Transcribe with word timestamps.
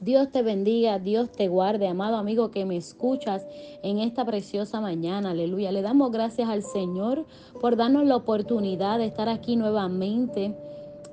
Dios 0.00 0.30
te 0.30 0.42
bendiga, 0.42 1.00
Dios 1.00 1.32
te 1.32 1.48
guarde, 1.48 1.88
amado 1.88 2.16
amigo 2.18 2.52
que 2.52 2.64
me 2.64 2.76
escuchas 2.76 3.44
en 3.82 3.98
esta 3.98 4.24
preciosa 4.24 4.80
mañana. 4.80 5.32
Aleluya. 5.32 5.72
Le 5.72 5.82
damos 5.82 6.12
gracias 6.12 6.48
al 6.48 6.62
Señor 6.62 7.26
por 7.60 7.76
darnos 7.76 8.06
la 8.06 8.14
oportunidad 8.14 8.98
de 8.98 9.06
estar 9.06 9.28
aquí 9.28 9.56
nuevamente 9.56 10.54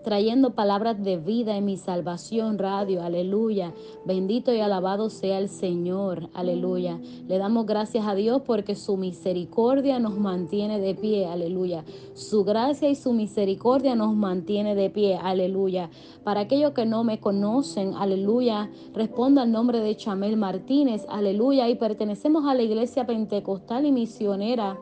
trayendo 0.05 0.52
palabras 0.52 1.04
de 1.04 1.18
vida 1.18 1.57
en 1.57 1.65
mi 1.65 1.78
salvación 1.78 2.59
radio, 2.59 3.02
aleluya. 3.02 3.73
Bendito 4.05 4.54
y 4.54 4.59
alabado 4.59 5.09
sea 5.09 5.39
el 5.39 5.50
Señor, 5.50 6.30
aleluya. 6.36 7.00
Le 7.27 7.39
damos 7.39 7.66
gracias 7.66 8.05
a 8.05 8.13
Dios 8.13 8.44
porque 8.45 8.76
su 8.76 8.98
misericordia 8.98 9.98
nos 9.99 10.16
mantiene 10.16 10.80
de 10.80 10.94
pie, 10.94 11.26
aleluya. 11.26 11.84
Su 12.13 12.44
gracia 12.44 12.88
y 12.88 12.94
su 12.94 13.13
misericordia 13.13 13.95
nos 13.95 14.13
mantiene 14.16 14.76
de 14.76 14.91
pie, 14.91 15.18
aleluya. 15.18 15.89
Para 16.23 16.41
aquellos 16.41 16.73
que 16.73 16.85
no 16.85 17.03
me 17.03 17.20
conocen, 17.20 17.95
aleluya, 17.95 18.70
respondo 18.94 19.41
al 19.41 19.52
nombre 19.52 19.80
de 19.80 19.98
Chamel 19.98 20.38
Martínez, 20.38 21.03
aleluya, 21.09 21.67
y 21.67 21.76
pertenecemos 21.76 22.45
a 22.45 22.53
la 22.53 22.62
iglesia 22.62 23.08
pentecostal 23.08 23.88
y 23.88 23.91
misionera 23.91 24.77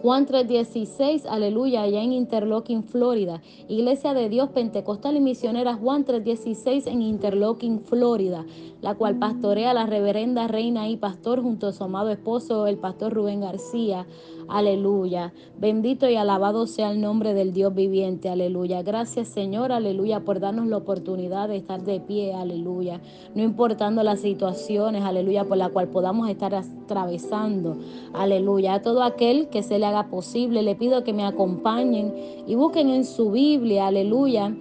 Juan 0.00 0.26
3.16, 0.26 1.26
aleluya, 1.28 1.82
allá 1.82 2.00
en 2.00 2.12
Interlochen, 2.12 2.84
Florida. 2.84 3.42
Iglesia 3.66 4.14
de 4.14 4.28
Dios 4.28 4.48
Pentecostal 4.50 5.16
y 5.16 5.20
Misionera 5.20 5.74
Juan 5.74 6.04
3.16 6.04 6.86
en 6.86 7.02
Interlochen, 7.02 7.80
Florida, 7.80 8.46
la 8.80 8.94
cual 8.94 9.18
pastorea 9.18 9.74
la 9.74 9.86
reverenda 9.86 10.46
reina 10.46 10.88
y 10.88 10.96
pastor 10.96 11.42
junto 11.42 11.66
a 11.66 11.72
su 11.72 11.82
amado 11.82 12.10
esposo, 12.10 12.68
el 12.68 12.78
pastor 12.78 13.12
Rubén 13.12 13.40
García. 13.40 14.06
Aleluya. 14.48 15.34
Bendito 15.58 16.08
y 16.08 16.16
alabado 16.16 16.66
sea 16.66 16.90
el 16.90 17.02
nombre 17.02 17.34
del 17.34 17.52
Dios 17.52 17.74
viviente. 17.74 18.30
Aleluya. 18.30 18.82
Gracias 18.82 19.28
Señor. 19.28 19.72
Aleluya 19.72 20.20
por 20.20 20.40
darnos 20.40 20.66
la 20.68 20.78
oportunidad 20.78 21.48
de 21.48 21.56
estar 21.56 21.82
de 21.82 22.00
pie. 22.00 22.32
Aleluya. 22.32 22.98
No 23.34 23.42
importando 23.42 24.02
las 24.02 24.20
situaciones. 24.20 25.04
Aleluya. 25.04 25.44
Por 25.44 25.58
la 25.58 25.68
cual 25.68 25.88
podamos 25.88 26.30
estar 26.30 26.54
atravesando. 26.54 27.76
Aleluya. 28.14 28.74
A 28.74 28.82
todo 28.82 29.02
aquel 29.02 29.48
que 29.48 29.62
se 29.62 29.78
le 29.78 29.84
haga 29.88 30.08
posible. 30.08 30.62
Le 30.62 30.74
pido 30.74 31.04
que 31.04 31.12
me 31.12 31.24
acompañen 31.24 32.14
y 32.46 32.54
busquen 32.54 32.90
en 32.90 33.04
su 33.04 33.30
Biblia, 33.30 33.88
aleluya, 33.88 34.54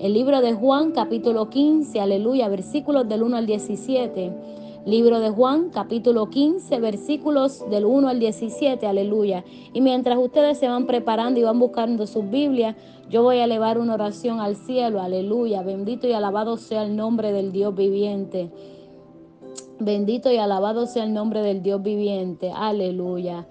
el 0.00 0.14
libro 0.14 0.40
de 0.40 0.54
Juan 0.54 0.92
capítulo 0.92 1.50
15, 1.50 2.00
aleluya, 2.00 2.48
versículos 2.48 3.06
del 3.06 3.22
1 3.22 3.36
al 3.36 3.46
17. 3.46 4.32
Libro 4.86 5.20
de 5.20 5.28
Juan, 5.28 5.68
capítulo 5.68 6.30
15, 6.30 6.80
versículos 6.80 7.68
del 7.68 7.84
1 7.84 8.08
al 8.08 8.18
17, 8.18 8.86
aleluya. 8.86 9.44
Y 9.74 9.82
mientras 9.82 10.16
ustedes 10.16 10.56
se 10.56 10.68
van 10.68 10.86
preparando 10.86 11.38
y 11.38 11.42
van 11.42 11.58
buscando 11.58 12.06
sus 12.06 12.30
Biblias, 12.30 12.76
yo 13.10 13.22
voy 13.22 13.36
a 13.36 13.44
elevar 13.44 13.78
una 13.78 13.92
oración 13.92 14.40
al 14.40 14.56
cielo, 14.56 15.02
aleluya. 15.02 15.62
Bendito 15.62 16.08
y 16.08 16.12
alabado 16.12 16.56
sea 16.56 16.82
el 16.82 16.96
nombre 16.96 17.30
del 17.30 17.52
Dios 17.52 17.74
viviente. 17.74 18.50
Bendito 19.80 20.32
y 20.32 20.38
alabado 20.38 20.86
sea 20.86 21.04
el 21.04 21.12
nombre 21.12 21.42
del 21.42 21.62
Dios 21.62 21.82
viviente, 21.82 22.50
aleluya. 22.50 23.46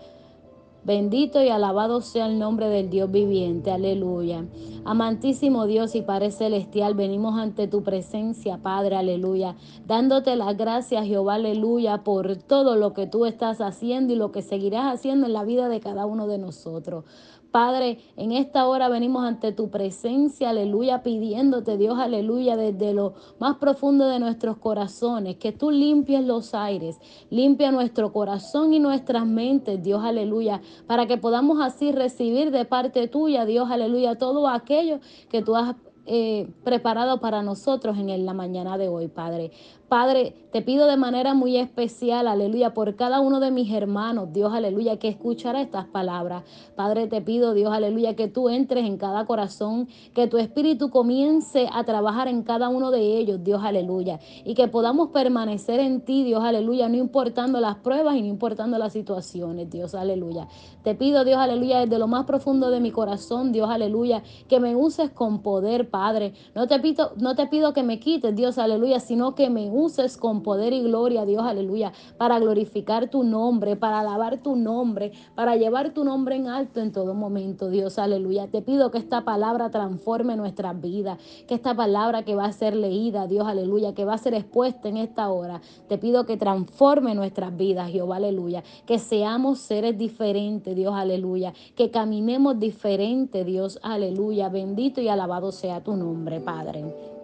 Bendito 0.84 1.44
y 1.44 1.50
alabado 1.50 2.00
sea 2.00 2.26
el 2.26 2.40
nombre 2.40 2.70
del 2.70 2.90
Dios 2.90 3.12
viviente. 3.12 3.70
Aleluya. 3.70 4.46
Amantísimo 4.86 5.66
Dios 5.66 5.94
y 5.94 6.02
Padre 6.02 6.32
Celestial, 6.32 6.94
venimos 6.94 7.38
ante 7.38 7.68
tu 7.68 7.84
presencia, 7.84 8.60
Padre. 8.60 8.96
Aleluya. 8.96 9.56
Dándote 9.86 10.36
las 10.38 10.56
gracias, 10.56 11.06
Jehová. 11.06 11.36
Aleluya. 11.36 12.04
Por 12.04 12.38
todo 12.38 12.78
lo 12.78 12.94
que 12.94 13.08
tú 13.08 13.26
estás 13.26 13.60
haciendo 13.60 14.14
y 14.14 14.16
lo 14.16 14.32
que 14.32 14.42
seguirás 14.42 14.94
haciendo 14.94 15.28
en 15.28 15.34
la 15.34 15.44
vida 15.44 15.68
de 15.68 15.82
cada 15.82 16.06
uno 16.06 16.28
de 16.28 16.38
nosotros. 16.38 17.04
Padre, 17.52 17.98
en 18.16 18.32
esta 18.32 18.68
hora 18.68 18.90
venimos 18.90 19.26
ante 19.26 19.52
tu 19.52 19.72
presencia, 19.72 20.52
aleluya, 20.52 21.02
pidiéndote, 21.02 21.78
Dios, 21.78 21.98
aleluya, 21.98 22.56
desde 22.56 22.94
lo 22.94 23.16
más 23.40 23.58
profundo 23.58 24.08
de 24.08 24.20
nuestros 24.20 24.58
corazones, 24.58 25.38
que 25.38 25.52
tú 25.52 25.72
limpies 25.72 26.24
los 26.24 26.54
aires, 26.54 27.00
limpia 27.32 27.72
nuestro 27.72 28.14
corazón 28.14 28.74
y 28.74 28.80
nuestras 28.80 29.26
mentes, 29.26 29.82
Dios, 29.82 30.04
aleluya, 30.04 30.62
para 30.86 31.08
que 31.08 31.18
podamos 31.18 31.60
así 31.60 31.92
recibir 31.92 32.52
de 32.52 32.66
parte 32.66 33.08
tuya, 33.08 33.46
Dios, 33.46 33.72
aleluya, 33.72 34.16
todo 34.16 34.48
aquello 34.48 35.00
que 35.30 35.42
tú 35.42 35.56
has 35.56 35.76
eh, 36.06 36.50
preparado 36.64 37.20
para 37.20 37.44
nosotros 37.44 37.96
en 37.98 38.26
la 38.26 38.34
mañana 38.34 38.78
de 38.78 38.88
hoy, 38.88 39.10
Padre. 39.10 39.52
Padre, 39.90 40.36
te 40.52 40.62
pido 40.62 40.86
de 40.86 40.98
manera 40.98 41.34
muy 41.34 41.58
especial, 41.58 42.28
aleluya, 42.28 42.76
por 42.76 42.96
cada 42.96 43.20
uno 43.20 43.40
de 43.40 43.50
mis 43.50 43.74
hermanos, 43.74 44.32
Dios, 44.32 44.54
aleluya, 44.54 44.98
que 44.98 45.08
escuchará 45.08 45.62
estas 45.62 45.88
palabras. 45.88 46.44
Padre, 46.76 47.08
te 47.08 47.22
pido, 47.22 47.56
Dios, 47.56 47.74
aleluya, 47.74 48.16
que 48.16 48.28
tú 48.28 48.50
entres 48.50 48.86
en 48.86 48.98
cada 48.98 49.26
corazón, 49.26 49.88
que 50.14 50.28
tu 50.28 50.38
espíritu 50.38 50.92
comience 50.92 51.68
a 51.74 51.84
trabajar 51.86 52.28
en 52.28 52.44
cada 52.44 52.70
uno 52.70 52.92
de 52.92 53.18
ellos, 53.18 53.44
Dios, 53.44 53.64
aleluya, 53.64 54.20
y 54.46 54.54
que 54.54 54.68
podamos 54.68 55.10
permanecer 55.10 55.80
en 55.80 56.02
ti, 56.02 56.24
Dios, 56.24 56.44
aleluya, 56.44 56.88
no 56.88 56.98
importando 56.98 57.60
las 57.60 57.78
pruebas 57.78 58.16
y 58.16 58.22
no 58.22 58.28
importando 58.28 58.78
las 58.78 58.94
situaciones, 58.94 59.72
Dios, 59.72 59.96
aleluya. 59.96 60.48
Te 60.84 60.94
pido, 60.94 61.26
Dios, 61.26 61.40
aleluya, 61.40 61.80
desde 61.80 61.98
lo 61.98 62.08
más 62.08 62.26
profundo 62.26 62.70
de 62.70 62.80
mi 62.80 62.92
corazón, 62.92 63.52
Dios, 63.52 63.72
aleluya, 63.72 64.22
que 64.48 64.60
me 64.60 64.76
uses 64.76 65.10
con 65.10 65.42
poder, 65.42 65.90
Padre. 65.90 66.34
No 66.54 66.68
te 66.68 66.80
pido, 66.80 67.14
no 67.18 67.36
te 67.36 67.48
pido 67.48 67.74
que 67.74 67.82
me 67.82 68.00
quites, 68.00 68.36
Dios, 68.36 68.60
aleluya, 68.60 69.00
sino 69.00 69.34
que 69.34 69.50
me 69.50 69.70
uses 69.70 69.79
con 70.20 70.44
poder 70.44 70.74
y 70.74 70.82
gloria, 70.82 71.26
Dios, 71.26 71.44
aleluya, 71.44 71.94
para 72.18 72.38
glorificar 72.38 73.10
tu 73.10 73.24
nombre, 73.24 73.78
para 73.78 74.02
alabar 74.02 74.40
tu 74.40 74.58
nombre, 74.58 75.14
para 75.36 75.56
llevar 75.56 75.94
tu 75.94 76.04
nombre 76.04 76.36
en 76.36 76.48
alto 76.48 76.82
en 76.82 76.92
todo 76.92 77.14
momento, 77.14 77.70
Dios, 77.70 77.98
aleluya. 77.98 78.48
Te 78.48 78.62
pido 78.62 78.92
que 78.92 78.98
esta 78.98 79.24
palabra 79.24 79.72
transforme 79.72 80.36
nuestras 80.36 80.80
vidas, 80.82 81.18
que 81.48 81.56
esta 81.56 81.76
palabra 81.76 82.24
que 82.24 82.36
va 82.36 82.46
a 82.46 82.52
ser 82.52 82.76
leída, 82.76 83.26
Dios, 83.28 83.48
aleluya, 83.48 83.94
que 83.94 84.04
va 84.04 84.16
a 84.16 84.18
ser 84.18 84.34
expuesta 84.34 84.90
en 84.90 84.98
esta 84.98 85.30
hora, 85.30 85.62
te 85.88 85.98
pido 85.98 86.26
que 86.26 86.36
transforme 86.36 87.16
nuestras 87.16 87.56
vidas, 87.56 87.90
Jehová, 87.90 88.18
aleluya, 88.18 88.64
que 88.86 89.00
seamos 89.00 89.60
seres 89.60 89.98
diferentes, 89.98 90.76
Dios, 90.76 90.94
aleluya, 90.94 91.54
que 91.76 91.90
caminemos 91.90 92.60
diferente, 92.60 93.46
Dios, 93.46 93.80
aleluya, 93.82 94.50
bendito 94.50 95.00
y 95.00 95.08
alabado 95.08 95.54
sea 95.54 95.82
tu 95.82 95.96
nombre, 95.96 96.42
Padre. 96.42 97.19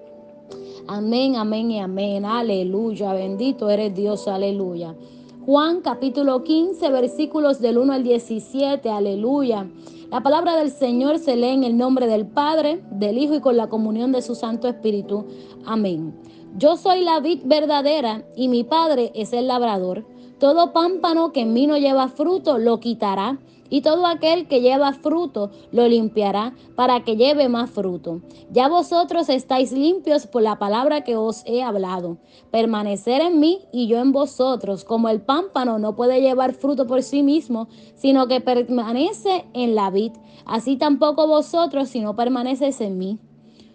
Amén, 0.88 1.36
amén 1.36 1.72
y 1.72 1.80
amén. 1.80 2.26
Aleluya. 2.26 3.14
Bendito 3.14 3.72
eres 3.72 3.96
Dios. 3.96 4.28
Aleluya. 4.28 4.96
Juan 5.44 5.82
capítulo 5.82 6.44
15 6.44 6.92
versículos 6.92 7.60
del 7.60 7.80
1 7.80 7.94
al 7.94 8.04
17. 8.04 8.88
Aleluya. 8.92 9.68
La 10.12 10.22
palabra 10.22 10.56
del 10.56 10.70
Señor 10.70 11.18
se 11.18 11.36
lee 11.36 11.50
en 11.50 11.64
el 11.64 11.76
nombre 11.76 12.06
del 12.06 12.28
Padre, 12.28 12.84
del 12.92 13.18
Hijo 13.18 13.34
y 13.34 13.42
con 13.42 13.58
la 13.58 13.68
comunión 13.68 14.12
de 14.12 14.22
su 14.22 14.36
Santo 14.36 14.68
Espíritu. 14.68 15.26
Amén. 15.66 16.14
Yo 16.56 16.78
soy 16.78 17.04
la 17.04 17.20
vid 17.20 17.40
verdadera 17.46 18.24
y 18.36 18.48
mi 18.48 18.64
Padre 18.64 19.12
es 19.16 19.34
el 19.34 19.48
labrador. 19.48 20.06
Todo 20.40 20.72
pámpano 20.72 21.32
que 21.32 21.42
en 21.42 21.54
mí 21.54 21.66
no 21.66 21.78
lleva 21.78 22.10
fruto 22.10 22.60
lo 22.60 22.80
quitará 22.80 23.40
y 23.70 23.82
todo 23.82 24.06
aquel 24.06 24.48
que 24.48 24.62
lleva 24.62 24.94
fruto 24.94 25.52
lo 25.72 25.88
limpiará 25.88 26.54
para 26.76 27.04
que 27.04 27.16
lleve 27.16 27.50
más 27.50 27.70
fruto. 27.70 28.22
Ya 28.52 28.68
vosotros 28.68 29.30
estáis 29.30 29.72
limpios 29.72 30.28
por 30.28 30.42
la 30.42 30.60
palabra 30.60 31.02
que 31.02 31.16
os 31.16 31.44
he 31.46 31.64
hablado. 31.64 32.18
Permanecer 32.52 33.22
en 33.22 33.40
mí 33.40 33.62
y 33.72 33.88
yo 33.88 34.00
en 34.00 34.12
vosotros, 34.12 34.84
como 34.84 35.10
el 35.10 35.22
pámpano 35.22 35.80
no 35.80 35.96
puede 35.96 36.22
llevar 36.22 36.54
fruto 36.54 36.88
por 36.88 37.04
sí 37.04 37.24
mismo, 37.24 37.68
sino 37.96 38.28
que 38.28 38.42
permanece 38.42 39.46
en 39.54 39.76
la 39.76 39.90
vid. 39.90 40.12
Así 40.46 40.78
tampoco 40.78 41.28
vosotros 41.28 41.90
si 41.90 42.02
no 42.02 42.16
permaneces 42.16 42.82
en 42.82 42.98
mí. 42.98 43.20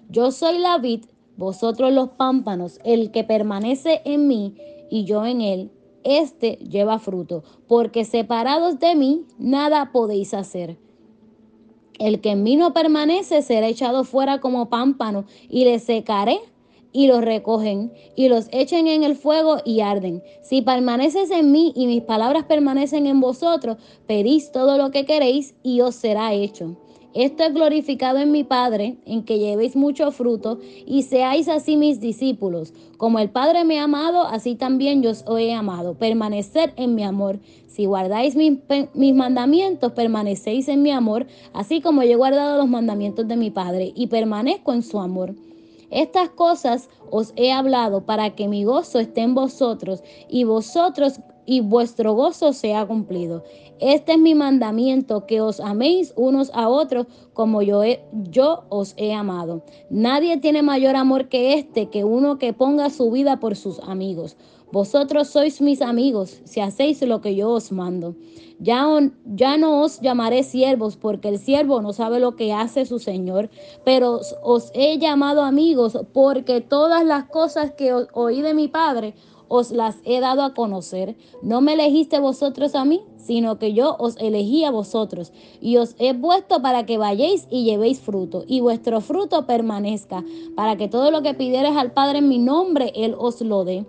Yo 0.09 0.31
soy 0.31 0.59
la 0.59 0.79
vid, 0.79 1.05
vosotros 1.37 1.93
los 1.93 2.11
pámpanos, 2.11 2.81
el 2.85 3.11
que 3.11 3.25
permanece 3.25 4.03
en 4.05 4.29
mí 4.29 4.55
y 4.91 5.05
yo 5.05 5.25
en 5.25 5.41
él 5.41 5.71
este 6.05 6.53
lleva 6.57 6.99
fruto, 6.99 7.43
porque 7.67 8.05
separados 8.05 8.79
de 8.79 8.95
mí 8.95 9.25
nada 9.39 9.91
podéis 9.93 10.35
hacer. 10.35 10.77
El 11.99 12.21
que 12.21 12.31
en 12.31 12.43
mí 12.43 12.57
no 12.57 12.73
permanece 12.73 13.43
será 13.43 13.69
echado 13.69 14.05
fuera 14.05 14.41
como 14.41 14.71
pámpano 14.71 15.27
y 15.49 15.65
le 15.65 15.79
secaré 15.79 16.41
y 16.93 17.07
los 17.07 17.23
recogen 17.23 17.93
y 18.17 18.29
los 18.29 18.49
echen 18.53 18.87
en 18.87 19.05
el 19.05 19.17
fuego 19.17 19.59
y 19.65 19.81
arden. 19.81 20.23
Si 20.43 20.63
permaneces 20.63 21.31
en 21.31 21.53
mí 21.53 21.73
y 21.77 21.87
mis 21.87 22.03
palabras 22.03 22.45
permanecen 22.45 23.07
en 23.07 23.21
vosotros, 23.21 23.77
pedís 24.07 24.51
todo 24.51 24.79
lo 24.79 24.91
que 24.91 25.05
queréis 25.05 25.55
y 25.63 25.83
os 25.83 25.95
será 25.95 26.33
hecho. 26.33 26.77
Esto 27.15 27.43
es 27.43 27.55
glorificado 27.55 28.19
en 28.19 28.31
mi 28.31 28.45
Padre, 28.45 28.97
en 29.05 29.25
que 29.25 29.41
llevéis 29.41 29.75
mucho 29.75 30.13
fruto 30.13 30.61
y 30.87 31.03
seáis 31.03 31.49
así 31.49 31.77
mis 31.77 31.99
discípulos. 31.99 32.73
Como 32.99 33.19
el 33.19 33.31
Padre 33.31 33.65
me 33.65 33.81
ha 33.81 33.85
amado, 33.85 34.23
así 34.23 34.55
también 34.55 35.03
yo 35.03 35.11
os 35.11 35.25
he 35.39 35.53
amado. 35.53 35.95
Permaneced 35.95 36.71
en 36.77 36.95
mi 36.95 37.03
amor. 37.03 37.41
Si 37.67 37.87
guardáis 37.87 38.37
mis, 38.37 38.59
mis, 38.95 39.15
mandamientos, 39.15 39.91
permanecéis 39.93 40.69
en 40.69 40.83
mi 40.83 40.93
amor, 40.93 41.27
así 41.53 41.81
como 41.81 42.05
yo 42.05 42.13
he 42.13 42.17
guardado 42.17 42.59
los 42.59 42.69
mandamientos 42.69 43.27
de 43.27 43.37
mi 43.37 43.51
Padre 43.51 43.93
y 43.97 44.07
permanezco 44.07 44.73
en 44.73 44.85
su 44.85 45.01
amor. 45.01 45.35
Estas 45.91 46.31
cosas 46.31 46.89
os 47.11 47.33
he 47.35 47.51
hablado 47.51 48.07
para 48.07 48.37
que 48.37 48.47
mi 48.47 48.63
gozo 48.63 49.01
esté 49.01 49.23
en 49.23 49.35
vosotros 49.35 50.05
y 50.29 50.45
vosotros 50.45 51.21
y 51.51 51.59
vuestro 51.59 52.15
gozo 52.15 52.53
sea 52.53 52.87
cumplido. 52.87 53.43
Este 53.81 54.13
es 54.13 54.19
mi 54.21 54.37
mandamiento, 54.37 55.27
que 55.27 55.41
os 55.41 55.59
améis 55.59 56.13
unos 56.17 56.53
a 56.55 56.69
otros 56.69 57.09
como 57.33 57.61
yo, 57.61 57.83
yo 58.13 58.63
os 58.69 58.95
he 58.97 59.13
amado. 59.13 59.65
Nadie 59.91 60.37
tiene 60.37 60.63
mayor 60.63 60.95
amor 60.95 61.29
que 61.29 61.55
este, 61.55 61.89
que 61.89 62.05
uno 62.05 62.39
que 62.39 62.53
ponga 62.53 62.89
su 62.89 63.11
vida 63.11 63.41
por 63.41 63.57
sus 63.57 63.81
amigos. 63.81 64.37
Vosotros 64.71 65.27
sois 65.27 65.61
mis 65.61 65.83
amigos 65.83 66.41
si 66.45 66.61
hacéis 66.61 67.03
lo 67.03 67.21
que 67.21 67.35
yo 67.35 67.51
os 67.51 67.73
mando. 67.73 68.15
Ya, 68.61 68.87
ya, 69.25 69.57
no 69.57 69.83
os 69.83 70.01
llamaré 70.01 70.45
siervos, 70.45 70.97
porque 70.97 71.31
el 71.31 71.41
siervo 71.41 71.83
no 71.83 71.93
sabe 71.93 72.21
lo 72.21 72.37
que 72.37 72.53
hace 72.53 72.87
su 72.87 73.01
Señor, 73.01 73.51
pero 73.85 74.21
os 74.45 74.71
he 74.75 74.99
llamado 74.99 75.43
amigos, 75.43 75.99
porque 76.13 76.61
todas 76.61 77.05
las 77.05 77.25
cosas 77.25 77.73
que 77.73 77.93
oí 78.13 78.41
de 78.41 78.55
mi 78.55 78.69
Padre 78.69 79.15
os 79.51 79.73
las 79.73 79.97
he 80.05 80.21
dado 80.21 80.43
a 80.43 80.55
conocer. 80.55 81.17
No 81.43 81.61
me 81.61 81.75
elegiste 81.75 82.21
vosotros 82.21 82.77
a 82.77 82.85
mí, 82.85 83.03
sino 83.17 83.59
que 83.59 83.75
yo 83.75 83.97
os 83.99 84.17
elegí 84.17 84.65
a 84.65 84.71
vosotros, 84.71 85.33
y 85.61 85.77
os 85.77 85.97
he 85.99 86.15
puesto 86.15 86.63
para 86.63 86.87
que 86.87 86.99
vayáis 86.99 87.49
y 87.51 87.65
llevéis 87.65 88.01
fruto, 88.01 88.45
y 88.47 88.61
vuestro 88.61 89.01
fruto 89.01 89.47
permanezca, 89.47 90.25
para 90.55 90.77
que 90.77 90.89
todo 90.89 91.11
lo 91.11 91.23
que 91.23 91.35
pidieres 91.35 91.77
al 91.77 91.93
Padre 91.93 92.19
en 92.19 92.29
mi 92.29 92.39
nombre, 92.39 92.93
Él 92.95 93.17
os 93.19 93.41
lo 93.41 93.65
dé. 93.65 93.85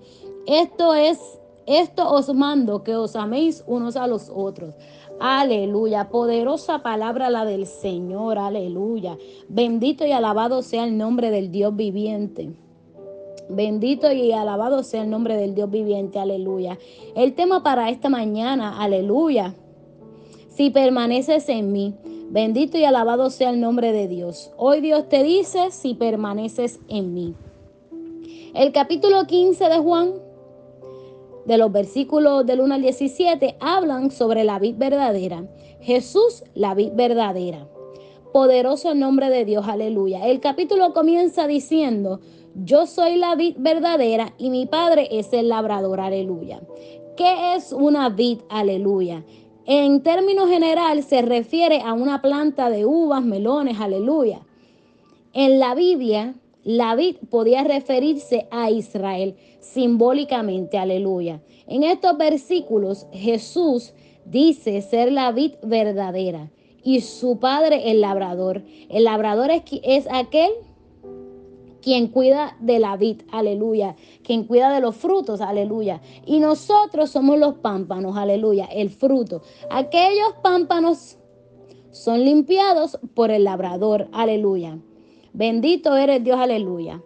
Esto 0.47 0.95
es, 0.95 1.19
esto 1.67 2.09
os 2.11 2.33
mando, 2.33 2.83
que 2.83 2.95
os 2.95 3.15
améis 3.15 3.63
unos 3.67 3.95
a 3.95 4.07
los 4.07 4.31
otros. 4.33 4.73
Aleluya, 5.19 6.09
poderosa 6.09 6.81
palabra 6.81 7.29
la 7.29 7.45
del 7.45 7.67
Señor, 7.67 8.39
aleluya. 8.39 9.15
Bendito 9.47 10.07
y 10.07 10.11
alabado 10.11 10.63
sea 10.63 10.85
el 10.85 10.97
nombre 10.97 11.29
del 11.29 11.51
Dios 11.51 11.75
viviente. 11.75 12.49
Bendito 13.53 14.09
y 14.13 14.31
alabado 14.31 14.81
sea 14.81 15.03
el 15.03 15.09
nombre 15.09 15.35
del 15.35 15.53
Dios 15.53 15.69
viviente, 15.69 16.19
aleluya. 16.19 16.79
El 17.15 17.33
tema 17.33 17.63
para 17.63 17.89
esta 17.89 18.07
mañana, 18.07 18.81
aleluya. 18.81 19.55
Si 20.47 20.69
permaneces 20.69 21.49
en 21.49 21.73
mí, 21.73 21.93
bendito 22.29 22.77
y 22.77 22.85
alabado 22.85 23.29
sea 23.29 23.49
el 23.49 23.59
nombre 23.59 23.91
de 23.91 24.07
Dios. 24.07 24.53
Hoy 24.55 24.79
Dios 24.79 25.09
te 25.09 25.23
dice, 25.23 25.71
si 25.71 25.95
permaneces 25.95 26.79
en 26.87 27.13
mí. 27.13 27.35
El 28.53 28.71
capítulo 28.71 29.27
15 29.27 29.65
de 29.65 29.79
Juan, 29.79 30.13
de 31.45 31.57
los 31.57 31.73
versículos 31.73 32.45
del 32.45 32.61
1 32.61 32.75
al 32.75 32.81
17, 32.81 33.57
hablan 33.59 34.11
sobre 34.11 34.45
la 34.45 34.59
vid 34.59 34.75
verdadera. 34.77 35.45
Jesús, 35.81 36.45
la 36.53 36.73
vid 36.73 36.91
verdadera. 36.93 37.67
Poderoso 38.31 38.95
nombre 38.95 39.29
de 39.29 39.43
Dios, 39.43 39.67
aleluya. 39.67 40.25
El 40.25 40.39
capítulo 40.39 40.93
comienza 40.93 41.47
diciendo, 41.47 42.21
yo 42.55 42.85
soy 42.85 43.15
la 43.15 43.35
vid 43.35 43.55
verdadera 43.57 44.33
y 44.37 44.49
mi 44.49 44.65
padre 44.65 45.07
es 45.11 45.31
el 45.33 45.49
labrador, 45.49 45.99
aleluya. 45.99 46.61
¿Qué 47.15 47.55
es 47.55 47.71
una 47.71 48.09
vid, 48.09 48.39
aleluya? 48.49 49.23
En 49.65 50.01
términos 50.01 50.49
general 50.49 51.03
se 51.03 51.21
refiere 51.21 51.81
a 51.81 51.93
una 51.93 52.21
planta 52.21 52.69
de 52.69 52.85
uvas, 52.85 53.23
melones, 53.23 53.79
aleluya. 53.79 54.41
En 55.33 55.59
la 55.59 55.75
Biblia, 55.75 56.35
la 56.63 56.95
vid 56.95 57.17
podía 57.29 57.63
referirse 57.63 58.47
a 58.51 58.69
Israel 58.69 59.35
simbólicamente, 59.59 60.77
aleluya. 60.77 61.41
En 61.67 61.83
estos 61.83 62.17
versículos 62.17 63.07
Jesús 63.11 63.93
dice 64.25 64.81
ser 64.81 65.11
la 65.11 65.31
vid 65.31 65.53
verdadera 65.63 66.51
y 66.83 67.01
su 67.01 67.39
padre 67.39 67.91
el 67.91 68.01
labrador. 68.01 68.63
El 68.89 69.05
labrador 69.05 69.51
es, 69.51 69.63
es 69.83 70.07
aquel 70.11 70.51
quien 71.81 72.07
cuida 72.07 72.55
de 72.59 72.79
la 72.79 72.95
vid, 72.97 73.21
aleluya, 73.31 73.95
quien 74.23 74.45
cuida 74.45 74.73
de 74.73 74.81
los 74.81 74.95
frutos, 74.95 75.41
aleluya. 75.41 76.01
Y 76.25 76.39
nosotros 76.39 77.09
somos 77.09 77.37
los 77.39 77.55
pámpanos, 77.55 78.17
aleluya, 78.17 78.65
el 78.65 78.89
fruto. 78.89 79.41
Aquellos 79.69 80.33
pámpanos 80.41 81.17
son 81.91 82.23
limpiados 82.23 82.99
por 83.13 83.31
el 83.31 83.43
labrador, 83.43 84.07
aleluya. 84.11 84.77
Bendito 85.33 85.95
eres 85.95 86.23
Dios, 86.23 86.39
aleluya. 86.39 87.01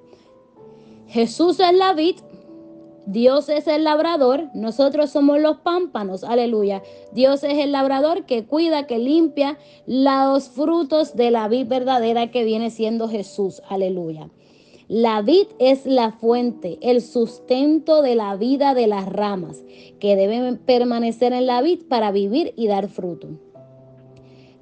Jesús 1.08 1.60
es 1.60 1.74
la 1.74 1.94
vid, 1.94 2.16
Dios 3.06 3.50
es 3.50 3.68
el 3.68 3.84
labrador, 3.84 4.50
nosotros 4.56 5.12
somos 5.12 5.40
los 5.40 5.58
pámpanos, 5.58 6.24
aleluya. 6.24 6.82
Dios 7.12 7.44
es 7.44 7.60
el 7.60 7.72
labrador 7.72 8.26
que 8.26 8.46
cuida, 8.46 8.88
que 8.88 8.98
limpia 8.98 9.60
los 9.86 10.50
frutos 10.50 11.16
de 11.16 11.30
la 11.30 11.48
vid 11.48 11.68
verdadera 11.68 12.32
que 12.32 12.44
viene 12.44 12.72
siendo 12.72 13.08
Jesús, 13.08 13.62
aleluya. 13.70 14.30
La 14.88 15.24
vid 15.24 15.48
es 15.58 15.88
la 15.88 16.12
fuente, 16.12 16.78
el 16.82 17.02
sustento 17.02 18.04
de 18.04 18.14
la 18.14 18.36
vida 18.36 18.76
de 18.76 18.86
las 18.86 19.08
ramas, 19.08 19.64
que 20.00 20.16
deben 20.16 20.58
permanecer 20.60 21.34
en 21.34 21.48
la 21.48 21.64
vid 21.64 21.84
para 21.90 22.12
vivir 22.12 22.54
y 22.56 22.68
dar 22.68 22.88
fruto. 22.88 23.30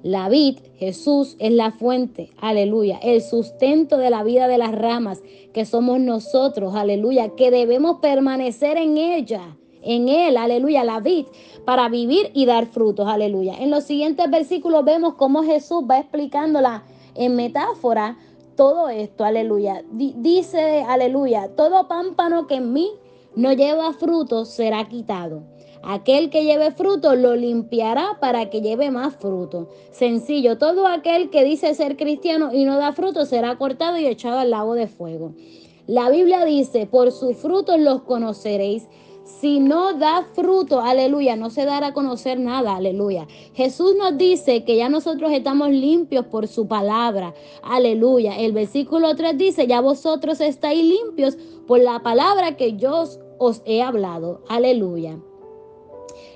La 0.02 0.30
vid, 0.30 0.58
Jesús, 0.76 1.36
es 1.38 1.52
la 1.52 1.72
fuente, 1.72 2.30
aleluya, 2.38 2.98
el 3.02 3.20
sustento 3.20 3.98
de 3.98 4.08
la 4.08 4.22
vida 4.24 4.48
de 4.48 4.56
las 4.56 4.72
ramas, 4.72 5.22
que 5.52 5.66
somos 5.66 6.00
nosotros, 6.00 6.74
aleluya, 6.74 7.30
que 7.36 7.50
debemos 7.50 7.98
permanecer 8.00 8.78
en 8.78 8.96
ella, 8.96 9.56
en 9.82 10.08
él, 10.08 10.38
aleluya, 10.38 10.84
la 10.84 11.00
vid, 11.00 11.26
para 11.66 11.90
vivir 11.90 12.30
y 12.32 12.46
dar 12.46 12.64
frutos, 12.66 13.06
aleluya. 13.08 13.56
En 13.58 13.70
los 13.70 13.84
siguientes 13.84 14.30
versículos 14.30 14.86
vemos 14.86 15.14
cómo 15.14 15.42
Jesús 15.42 15.84
va 15.90 15.98
explicándola 15.98 16.84
en 17.14 17.36
metáfora 17.36 18.16
todo 18.56 18.88
esto, 18.88 19.24
aleluya. 19.24 19.82
dice, 19.90 20.84
aleluya, 20.88 21.50
todo 21.56 21.88
pámpano 21.88 22.46
que 22.46 22.56
en 22.56 22.72
mí 22.72 22.90
no 23.36 23.52
lleva 23.52 23.92
fruto 23.92 24.44
será 24.44 24.88
quitado. 24.88 25.42
Aquel 25.86 26.30
que 26.30 26.44
lleve 26.44 26.70
fruto 26.70 27.14
lo 27.14 27.36
limpiará 27.36 28.16
para 28.18 28.48
que 28.48 28.62
lleve 28.62 28.90
más 28.90 29.16
fruto. 29.16 29.68
Sencillo, 29.90 30.56
todo 30.56 30.86
aquel 30.86 31.28
que 31.28 31.44
dice 31.44 31.74
ser 31.74 31.96
cristiano 31.96 32.54
y 32.54 32.64
no 32.64 32.78
da 32.78 32.92
fruto 32.92 33.26
será 33.26 33.56
cortado 33.58 33.98
y 33.98 34.06
echado 34.06 34.38
al 34.38 34.50
lago 34.50 34.74
de 34.74 34.86
fuego. 34.86 35.34
La 35.86 36.08
Biblia 36.08 36.46
dice, 36.46 36.86
por 36.86 37.12
sus 37.12 37.36
frutos 37.36 37.78
los 37.78 38.02
conoceréis. 38.02 38.88
Si 39.24 39.58
no 39.58 39.94
da 39.94 40.26
fruto, 40.34 40.80
aleluya, 40.80 41.34
no 41.34 41.48
se 41.48 41.64
dará 41.64 41.88
a 41.88 41.94
conocer 41.94 42.38
nada, 42.38 42.76
aleluya. 42.76 43.26
Jesús 43.54 43.94
nos 43.96 44.18
dice 44.18 44.64
que 44.64 44.76
ya 44.76 44.90
nosotros 44.90 45.32
estamos 45.32 45.70
limpios 45.70 46.26
por 46.26 46.46
su 46.46 46.68
palabra, 46.68 47.34
aleluya. 47.62 48.38
El 48.38 48.52
versículo 48.52 49.16
3 49.16 49.38
dice, 49.38 49.66
ya 49.66 49.80
vosotros 49.80 50.40
estáis 50.40 50.84
limpios 50.84 51.36
por 51.66 51.80
la 51.80 52.02
palabra 52.02 52.56
que 52.56 52.76
yo 52.76 53.04
os 53.38 53.62
he 53.64 53.82
hablado, 53.82 54.42
aleluya 54.48 55.18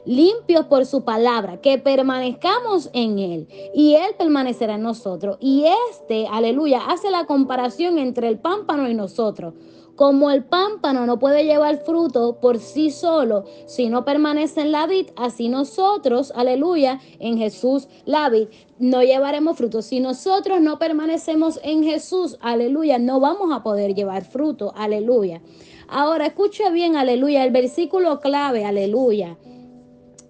limpios 0.08 0.64
por 0.67 0.87
su 0.87 1.05
palabra, 1.05 1.61
que 1.61 1.76
permanezcamos 1.76 2.88
en 2.94 3.19
Él 3.19 3.49
y 3.75 3.94
Él 3.94 4.14
permanecerá 4.17 4.76
en 4.76 4.82
nosotros. 4.82 5.37
Y 5.38 5.67
este, 5.90 6.26
aleluya, 6.26 6.87
hace 6.87 7.11
la 7.11 7.26
comparación 7.26 7.99
entre 7.99 8.29
el 8.29 8.38
pámpano 8.38 8.88
y 8.88 8.94
nosotros. 8.94 9.52
Como 9.99 10.31
el 10.31 10.45
pámpano 10.45 11.06
no 11.06 11.19
puede 11.19 11.43
llevar 11.43 11.79
fruto 11.79 12.39
por 12.41 12.61
sí 12.61 12.93
solo 12.93 13.47
si 13.67 13.88
no 13.88 14.05
permanece 14.05 14.61
en 14.61 14.71
la 14.71 14.87
vid, 14.87 15.09
así 15.17 15.49
nosotros, 15.49 16.33
aleluya, 16.37 17.00
en 17.19 17.37
Jesús 17.37 17.88
la 18.05 18.28
vid, 18.28 18.47
no 18.78 19.02
llevaremos 19.02 19.57
fruto. 19.57 19.83
Si 19.83 19.99
nosotros 19.99 20.61
no 20.61 20.78
permanecemos 20.78 21.59
en 21.64 21.83
Jesús, 21.83 22.38
aleluya, 22.40 23.00
no 23.00 23.19
vamos 23.19 23.52
a 23.52 23.64
poder 23.64 23.97
llevar 23.97 24.25
fruto, 24.25 24.73
aleluya. 24.76 25.43
Ahora 25.88 26.26
escuche 26.26 26.71
bien, 26.71 26.95
aleluya, 26.95 27.45
el 27.45 27.50
versículo 27.50 28.21
clave, 28.21 28.64
aleluya, 28.64 29.37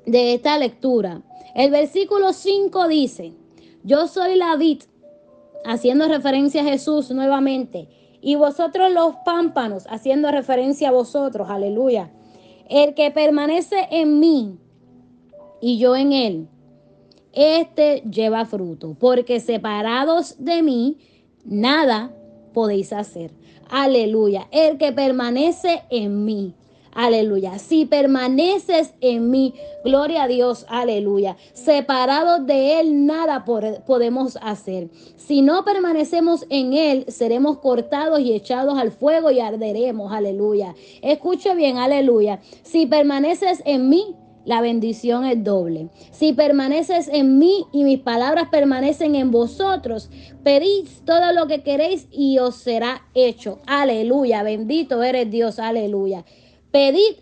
de 0.07 0.33
esta 0.33 0.57
lectura. 0.57 1.21
El 1.55 1.71
versículo 1.71 2.33
5 2.33 2.89
dice, 2.89 3.35
yo 3.85 4.07
soy 4.09 4.37
la 4.37 4.57
vid, 4.57 4.85
haciendo 5.67 6.09
referencia 6.09 6.63
a 6.63 6.65
Jesús 6.65 7.11
nuevamente 7.11 7.91
y 8.21 8.35
vosotros 8.35 8.93
los 8.93 9.15
pámpanos, 9.25 9.87
haciendo 9.89 10.31
referencia 10.31 10.89
a 10.89 10.93
vosotros, 10.93 11.49
aleluya. 11.51 12.11
El 12.69 12.95
que 12.95 13.11
permanece 13.11 13.89
en 13.91 14.21
mí 14.21 14.59
y 15.61 15.79
yo 15.79 15.97
en 15.97 16.13
él, 16.13 16.49
este 17.33 18.03
lleva 18.11 18.45
fruto, 18.45 18.97
porque 18.99 19.41
separados 19.41 20.37
de 20.39 20.63
mí, 20.63 20.99
nada 21.45 22.13
podéis 22.53 22.93
hacer. 22.93 23.31
Aleluya. 23.71 24.49
El 24.51 24.79
que 24.79 24.93
permanece 24.93 25.83
en 25.91 26.25
mí. 26.25 26.55
Aleluya. 27.01 27.61
Si 27.61 27.87
permaneces 27.87 28.93
en 29.01 29.31
mí, 29.31 29.55
gloria 29.85 30.25
a 30.25 30.27
Dios, 30.27 30.67
aleluya. 30.69 31.37
Separados 31.53 32.45
de 32.45 32.81
Él, 32.81 33.07
nada 33.07 33.45
podemos 33.45 34.37
hacer. 34.43 34.89
Si 35.17 35.41
no 35.41 35.65
permanecemos 35.65 36.45
en 36.51 36.73
Él, 36.73 37.05
seremos 37.07 37.59
cortados 37.59 38.19
y 38.19 38.33
echados 38.33 38.77
al 38.77 38.91
fuego 38.91 39.31
y 39.31 39.39
arderemos, 39.39 40.13
aleluya. 40.13 40.75
Escuche 41.01 41.55
bien, 41.55 41.77
aleluya. 41.77 42.41
Si 42.65 42.87
permaneces 42.87 43.63
en 43.65 43.89
mí, 43.89 44.17
la 44.45 44.61
bendición 44.61 45.25
es 45.25 45.45
doble. 45.45 45.91
Si 46.11 46.33
permaneces 46.33 47.07
en 47.13 47.39
mí 47.39 47.67
y 47.71 47.85
mis 47.85 48.01
palabras 48.01 48.49
permanecen 48.51 49.15
en 49.15 49.31
vosotros, 49.31 50.11
pedid 50.43 50.89
todo 51.05 51.33
lo 51.33 51.47
que 51.47 51.63
queréis 51.63 52.09
y 52.11 52.39
os 52.41 52.57
será 52.57 53.03
hecho. 53.15 53.61
Aleluya, 53.69 54.43
bendito 54.43 55.05
eres 55.05 55.31
Dios, 55.31 55.61
aleluya. 55.61 56.25
Pedid 56.71 57.17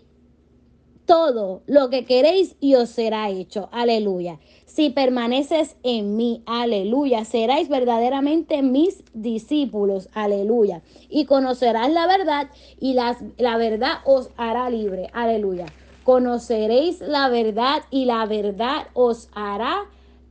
todo 1.05 1.63
lo 1.67 1.89
que 1.89 2.05
queréis 2.05 2.55
y 2.59 2.75
os 2.75 2.89
será 2.89 3.29
hecho. 3.29 3.69
Aleluya. 3.71 4.39
Si 4.65 4.91
permaneces 4.91 5.77
en 5.81 6.17
mí, 6.17 6.43
aleluya, 6.45 7.25
seráis 7.25 7.69
verdaderamente 7.69 8.61
mis 8.61 9.03
discípulos, 9.13 10.09
aleluya. 10.13 10.83
Y 11.09 11.25
conocerás 11.25 11.91
la 11.91 12.05
verdad 12.05 12.49
y 12.79 12.93
la, 12.93 13.17
la 13.37 13.57
verdad 13.57 13.93
os 14.05 14.29
hará 14.37 14.69
libre, 14.69 15.09
aleluya. 15.13 15.65
Conoceréis 16.03 16.99
la 16.99 17.29
verdad 17.29 17.83
y 17.89 18.05
la 18.05 18.25
verdad 18.25 18.87
os 18.93 19.29
hará 19.33 19.85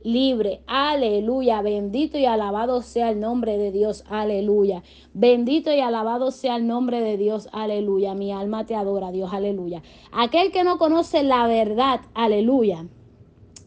libre. 0.07 0.61
Aleluya. 0.67 1.61
Bendito 1.61 2.17
y 2.17 2.25
alabado 2.25 2.81
sea 2.81 3.11
el 3.11 3.19
nombre 3.19 3.57
de 3.57 3.71
Dios. 3.71 4.03
Aleluya. 4.09 4.81
Bendito 5.13 5.71
y 5.71 5.81
alabado 5.81 6.31
sea 6.31 6.55
el 6.55 6.65
nombre 6.65 7.01
de 7.01 7.17
Dios. 7.17 7.49
Aleluya. 7.51 8.13
Mi 8.13 8.31
alma 8.31 8.65
te 8.65 8.75
adora, 8.75 9.11
Dios. 9.11 9.33
Aleluya. 9.33 9.83
Aquel 10.11 10.51
que 10.51 10.63
no 10.63 10.77
conoce 10.77 11.23
la 11.23 11.45
verdad. 11.47 12.01
Aleluya. 12.13 12.87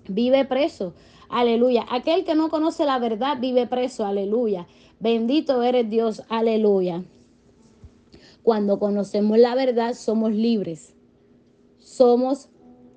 Vive 0.09 0.45
preso. 0.47 0.95
Aleluya. 1.29 1.85
Aquel 1.91 2.25
que 2.25 2.35
no 2.35 2.49
conoce 2.49 2.85
la 2.87 2.99
verdad 2.99 3.39
vive 3.39 3.67
preso. 3.67 4.07
Aleluya. 4.07 4.67
Bendito 4.99 5.63
eres 5.63 5.91
Dios. 5.91 6.23
Aleluya. 6.31 7.05
Cuando 8.43 8.79
conocemos 8.79 9.39
la 9.39 9.55
verdad 9.55 9.93
somos 9.93 10.33
libres 10.33 10.95
somos 11.91 12.49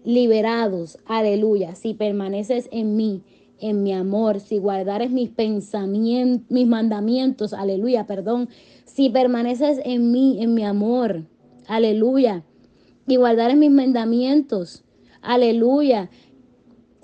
liberados. 0.03 0.97
Aleluya. 1.05 1.75
Si 1.75 1.93
permaneces 1.93 2.69
en 2.71 2.95
mí, 2.95 3.23
en 3.59 3.83
mi 3.83 3.93
amor, 3.93 4.39
si 4.39 4.57
guardares 4.57 5.11
mis 5.11 5.29
pensamientos, 5.29 6.49
mis 6.49 6.67
mandamientos, 6.67 7.53
aleluya, 7.53 8.05
perdón. 8.05 8.49
Si 8.85 9.09
permaneces 9.09 9.79
en 9.83 10.11
mí, 10.11 10.41
en 10.41 10.53
mi 10.53 10.63
amor, 10.63 11.23
aleluya. 11.67 12.43
Y 13.07 13.15
guardares 13.15 13.57
mis 13.57 13.71
mandamientos, 13.71 14.83
aleluya. 15.21 16.09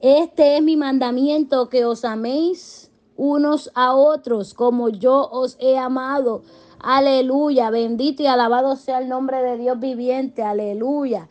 Este 0.02 0.58
es 0.58 0.64
mi 0.64 0.78
mandamiento, 0.78 1.70
que 1.70 1.86
os 1.86 2.06
améis 2.06 2.92
unos 3.16 3.70
a 3.76 3.96
otros 3.96 4.54
como 4.54 4.90
yo 4.90 5.30
os 5.30 5.58
he 5.60 5.78
amado. 5.78 6.44
Aleluya, 6.82 7.70
bendito 7.70 8.24
y 8.24 8.28
alabado 8.28 8.78
sea 8.78 9.00
el 9.00 9.10
nombre 9.10 9.42
de 9.42 9.58
Dios 9.58 9.80
viviente. 9.80 10.42
Aleluya. 10.44 11.28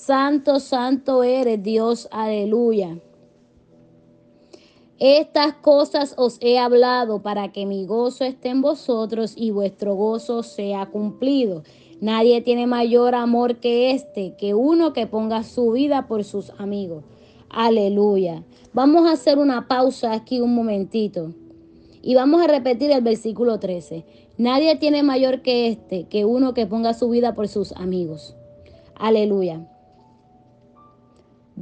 Santo, 0.00 0.60
santo 0.60 1.22
eres 1.22 1.62
Dios, 1.62 2.08
aleluya. 2.10 2.98
Estas 4.98 5.52
cosas 5.56 6.14
os 6.16 6.38
he 6.40 6.58
hablado 6.58 7.20
para 7.20 7.52
que 7.52 7.66
mi 7.66 7.84
gozo 7.84 8.24
esté 8.24 8.48
en 8.48 8.62
vosotros 8.62 9.34
y 9.36 9.50
vuestro 9.50 9.94
gozo 9.94 10.42
sea 10.42 10.86
cumplido. 10.86 11.64
Nadie 12.00 12.40
tiene 12.40 12.66
mayor 12.66 13.14
amor 13.14 13.56
que 13.56 13.90
este, 13.90 14.36
que 14.38 14.54
uno 14.54 14.94
que 14.94 15.06
ponga 15.06 15.42
su 15.42 15.72
vida 15.72 16.06
por 16.06 16.24
sus 16.24 16.48
amigos. 16.56 17.04
Aleluya. 17.50 18.42
Vamos 18.72 19.06
a 19.06 19.12
hacer 19.12 19.36
una 19.36 19.68
pausa 19.68 20.14
aquí 20.14 20.40
un 20.40 20.54
momentito. 20.54 21.34
Y 22.00 22.14
vamos 22.14 22.40
a 22.40 22.46
repetir 22.46 22.90
el 22.90 23.02
versículo 23.02 23.60
13. 23.60 24.06
Nadie 24.38 24.76
tiene 24.76 25.02
mayor 25.02 25.42
que 25.42 25.68
este, 25.68 26.04
que 26.04 26.24
uno 26.24 26.54
que 26.54 26.66
ponga 26.66 26.94
su 26.94 27.10
vida 27.10 27.34
por 27.34 27.48
sus 27.48 27.72
amigos. 27.72 28.34
Aleluya. 28.94 29.69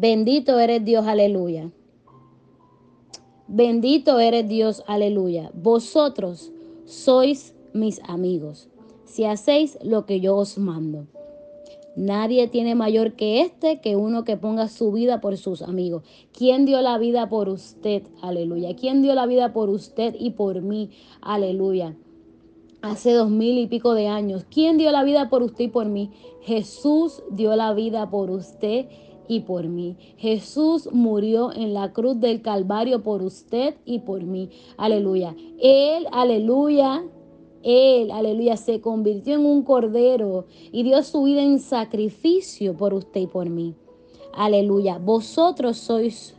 Bendito 0.01 0.61
eres 0.61 0.85
Dios, 0.85 1.09
aleluya. 1.09 1.73
Bendito 3.49 4.21
eres 4.21 4.47
Dios, 4.47 4.85
aleluya. 4.87 5.51
Vosotros 5.55 6.53
sois 6.85 7.53
mis 7.73 8.01
amigos, 8.05 8.69
si 9.05 9.25
hacéis 9.25 9.77
lo 9.83 10.07
que 10.07 10.21
yo 10.21 10.37
os 10.37 10.57
mando. 10.57 11.09
Nadie 11.97 12.47
tiene 12.47 12.77
mayor 12.77 13.15
que 13.15 13.41
este, 13.41 13.81
que 13.81 13.97
uno 13.97 14.23
que 14.23 14.37
ponga 14.37 14.69
su 14.69 14.93
vida 14.93 15.21
por 15.21 15.37
sus 15.37 15.63
amigos. 15.63 16.05
¿Quién 16.31 16.65
dio 16.65 16.81
la 16.81 16.97
vida 16.97 17.29
por 17.29 17.49
usted? 17.49 18.05
Aleluya. 18.23 18.77
¿Quién 18.77 19.03
dio 19.03 19.17
la 19.17 19.27
vida 19.27 19.53
por 19.53 19.69
usted 19.69 20.15
y 20.17 20.31
por 20.31 20.63
mí? 20.63 20.91
Aleluya. 21.21 21.97
Hace 22.83 23.15
dos 23.15 23.31
mil 23.31 23.59
y 23.59 23.67
pico 23.67 23.95
de 23.95 24.07
años. 24.07 24.47
¿Quién 24.49 24.79
dio 24.79 24.93
la 24.93 25.03
vida 25.03 25.29
por 25.29 25.43
usted 25.43 25.65
y 25.65 25.69
por 25.69 25.87
mí? 25.87 26.13
Jesús 26.43 27.25
dio 27.33 27.57
la 27.57 27.75
vida 27.75 28.09
por 28.11 28.31
usted 28.31 28.87
y 29.29 29.41
por 29.41 29.69
mí. 29.69 29.97
Jesús 30.17 30.89
murió 30.93 31.53
en 31.53 31.75
la 31.75 31.93
cruz 31.93 32.19
del 32.19 32.43
Calvario 32.43 33.03
por 33.03 33.23
usted 33.23 33.77
y 33.85 34.01
por 34.01 34.25
mí. 34.25 34.51
Aleluya. 34.77 35.37
Él, 35.61 36.07
aleluya. 36.11 37.05
Él, 37.63 38.11
aleluya, 38.11 38.57
se 38.57 38.81
convirtió 38.81 39.35
en 39.35 39.45
un 39.45 39.63
cordero 39.63 40.47
y 40.73 40.85
dio 40.85 41.03
su 41.03 41.25
vida 41.25 41.43
en 41.43 41.59
sacrificio 41.59 42.77
por 42.77 42.95
usted 42.95 43.23
y 43.23 43.27
por 43.27 43.51
mí. 43.51 43.75
Aleluya. 44.33 44.99
Vosotros 44.99 45.77
sois 45.77 46.35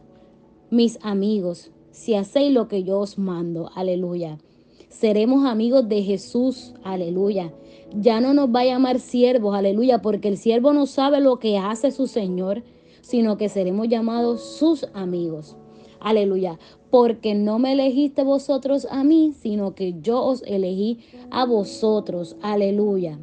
mis 0.70 0.98
amigos 1.02 1.72
si 1.92 2.16
hacéis 2.16 2.54
lo 2.54 2.68
que 2.68 2.84
yo 2.84 3.00
os 3.00 3.18
mando. 3.18 3.70
Aleluya. 3.76 4.40
Seremos 4.88 5.46
amigos 5.46 5.90
de 5.90 6.02
Jesús. 6.04 6.74
Aleluya. 6.84 7.54
Ya 7.94 8.22
no 8.22 8.34
nos 8.34 8.50
va 8.50 8.62
a 8.62 8.66
llamar 8.66 9.00
siervos. 9.00 9.56
Aleluya. 9.56 10.02
Porque 10.02 10.30
el 10.30 10.38
siervo 10.38 10.74
no 10.74 10.86
sabe 10.86 11.20
lo 11.20 11.40
que 11.40 11.58
hace 11.58 11.92
su 11.92 12.08
Señor 12.08 12.64
sino 13.10 13.38
que 13.38 13.50
seremos 13.50 13.88
llamados 13.88 14.44
sus 14.44 14.88
amigos. 14.94 15.58
Aleluya. 16.00 16.60
Porque 16.92 17.34
no 17.34 17.58
me 17.58 17.74
elegiste 17.74 18.24
vosotros 18.24 18.88
a 18.92 19.04
mí, 19.04 19.34
sino 19.34 19.74
que 19.74 19.96
yo 20.00 20.24
os 20.24 20.44
elegí 20.44 21.00
a 21.32 21.44
vosotros. 21.46 22.36
Aleluya. 22.44 23.18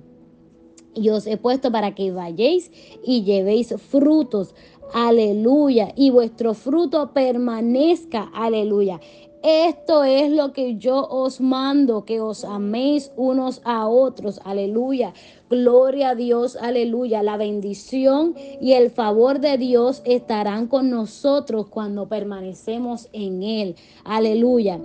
Y 0.92 1.10
os 1.10 1.28
he 1.28 1.36
puesto 1.36 1.70
para 1.70 1.94
que 1.94 2.10
vayáis 2.10 2.72
y 3.04 3.22
llevéis 3.22 3.74
frutos. 3.80 4.56
Aleluya. 4.92 5.92
Y 5.94 6.10
vuestro 6.10 6.54
fruto 6.54 7.12
permanezca. 7.12 8.28
Aleluya. 8.34 9.00
Esto 9.48 10.02
es 10.02 10.32
lo 10.32 10.52
que 10.52 10.74
yo 10.74 11.06
os 11.08 11.40
mando, 11.40 12.04
que 12.04 12.20
os 12.20 12.44
améis 12.44 13.12
unos 13.16 13.60
a 13.62 13.86
otros. 13.86 14.40
Aleluya. 14.42 15.14
Gloria 15.48 16.10
a 16.10 16.14
Dios, 16.16 16.56
aleluya. 16.56 17.22
La 17.22 17.36
bendición 17.36 18.34
y 18.60 18.72
el 18.72 18.90
favor 18.90 19.38
de 19.38 19.56
Dios 19.56 20.02
estarán 20.04 20.66
con 20.66 20.90
nosotros 20.90 21.68
cuando 21.68 22.08
permanecemos 22.08 23.08
en 23.12 23.44
Él. 23.44 23.76
Aleluya. 24.02 24.80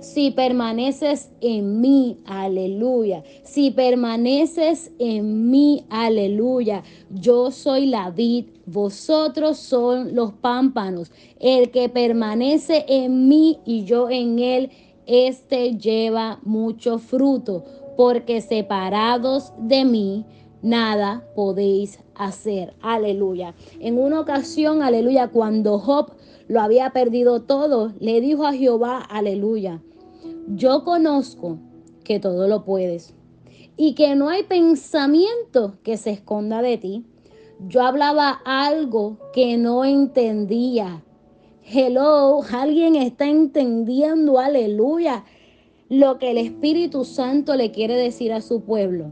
Si 0.00 0.30
permaneces 0.30 1.28
en 1.40 1.80
mí, 1.80 2.18
aleluya. 2.24 3.24
Si 3.42 3.72
permaneces 3.72 4.92
en 5.00 5.50
mí, 5.50 5.86
aleluya. 5.90 6.84
Yo 7.10 7.50
soy 7.50 7.86
la 7.86 8.10
vid, 8.10 8.44
vosotros 8.64 9.58
son 9.58 10.14
los 10.14 10.32
pámpanos. 10.34 11.10
El 11.40 11.72
que 11.72 11.88
permanece 11.88 12.84
en 12.86 13.26
mí 13.28 13.58
y 13.64 13.84
yo 13.84 14.08
en 14.08 14.38
él, 14.38 14.70
este 15.06 15.76
lleva 15.76 16.38
mucho 16.44 16.98
fruto, 16.98 17.64
porque 17.96 18.40
separados 18.40 19.52
de 19.58 19.84
mí, 19.84 20.24
nada 20.62 21.24
podéis 21.34 21.98
hacer. 22.14 22.74
Aleluya. 22.82 23.54
En 23.80 23.98
una 23.98 24.20
ocasión, 24.20 24.82
aleluya, 24.82 25.28
cuando 25.28 25.80
Job 25.80 26.12
lo 26.46 26.60
había 26.60 26.90
perdido 26.90 27.42
todo, 27.42 27.92
le 27.98 28.20
dijo 28.20 28.46
a 28.46 28.52
Jehová, 28.52 28.98
aleluya, 28.98 29.82
yo 30.54 30.84
conozco 30.84 31.58
que 32.04 32.20
todo 32.20 32.48
lo 32.48 32.64
puedes 32.64 33.14
y 33.76 33.94
que 33.94 34.14
no 34.14 34.28
hay 34.28 34.44
pensamiento 34.44 35.78
que 35.82 35.96
se 35.96 36.10
esconda 36.10 36.62
de 36.62 36.78
ti. 36.78 37.04
Yo 37.68 37.82
hablaba 37.82 38.40
algo 38.44 39.18
que 39.32 39.56
no 39.58 39.84
entendía. 39.84 41.02
Hello, 41.64 42.40
alguien 42.50 42.96
está 42.96 43.26
entendiendo, 43.26 44.38
aleluya, 44.38 45.24
lo 45.88 46.18
que 46.18 46.30
el 46.30 46.38
Espíritu 46.38 47.04
Santo 47.04 47.54
le 47.54 47.70
quiere 47.70 47.94
decir 47.94 48.32
a 48.32 48.40
su 48.40 48.62
pueblo. 48.62 49.10